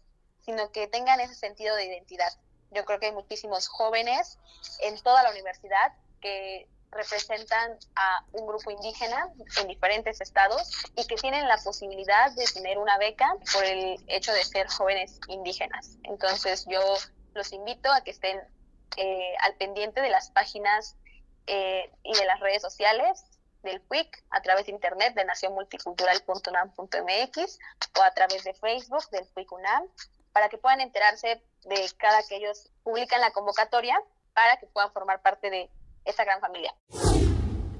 sino 0.44 0.70
que 0.72 0.86
tengan 0.86 1.20
ese 1.20 1.34
sentido 1.34 1.76
de 1.76 1.86
identidad. 1.86 2.32
Yo 2.70 2.84
creo 2.84 2.98
que 2.98 3.06
hay 3.06 3.12
muchísimos 3.12 3.68
jóvenes 3.68 4.38
en 4.80 5.00
toda 5.02 5.22
la 5.22 5.30
universidad 5.30 5.92
que 6.20 6.68
representan 6.90 7.78
a 7.96 8.24
un 8.32 8.46
grupo 8.46 8.70
indígena 8.70 9.28
en 9.60 9.66
diferentes 9.66 10.20
estados 10.20 10.84
y 10.94 11.06
que 11.06 11.16
tienen 11.16 11.48
la 11.48 11.56
posibilidad 11.56 12.30
de 12.32 12.44
tener 12.44 12.78
una 12.78 12.98
beca 12.98 13.34
por 13.52 13.64
el 13.64 13.96
hecho 14.08 14.32
de 14.32 14.44
ser 14.44 14.68
jóvenes 14.68 15.18
indígenas. 15.28 15.96
Entonces 16.04 16.66
yo 16.68 16.80
los 17.34 17.52
invito 17.52 17.90
a 17.90 18.02
que 18.02 18.10
estén 18.10 18.40
eh, 18.96 19.34
al 19.40 19.54
pendiente 19.56 20.00
de 20.00 20.10
las 20.10 20.30
páginas 20.30 20.96
eh, 21.46 21.90
y 22.02 22.14
de 22.14 22.24
las 22.24 22.40
redes 22.40 22.62
sociales 22.62 23.24
del 23.62 23.80
PUIC 23.80 24.24
a 24.30 24.42
través 24.42 24.66
de 24.66 24.72
internet 24.72 25.14
de 25.14 25.24
nacionmulticultural.unam.mx 25.24 27.58
o 27.98 28.02
a 28.02 28.10
través 28.12 28.44
de 28.44 28.52
Facebook 28.54 29.08
del 29.10 29.26
PUIC 29.28 29.52
UNAM 29.52 29.88
para 30.32 30.48
que 30.48 30.58
puedan 30.58 30.80
enterarse 30.80 31.40
de 31.64 31.90
cada 31.98 32.22
que 32.24 32.36
ellos 32.36 32.70
publican 32.82 33.20
la 33.20 33.30
convocatoria 33.30 33.96
para 34.34 34.56
que 34.58 34.66
puedan 34.66 34.92
formar 34.92 35.22
parte 35.22 35.48
de 35.50 35.70
esta 36.04 36.24
gran 36.24 36.40
familia. 36.40 36.74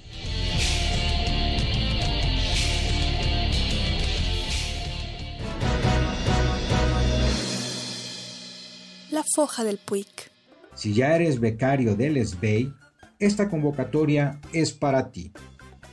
La 9.15 9.23
foja 9.23 9.63
del 9.63 9.77
Puig. 9.77 10.05
Si 10.73 10.93
ya 10.93 11.15
eres 11.15 11.39
becario 11.39 11.95
del 11.95 12.17
SBEI, 12.17 12.73
esta 13.17 13.49
convocatoria 13.49 14.41
es 14.51 14.73
para 14.73 15.09
ti 15.09 15.31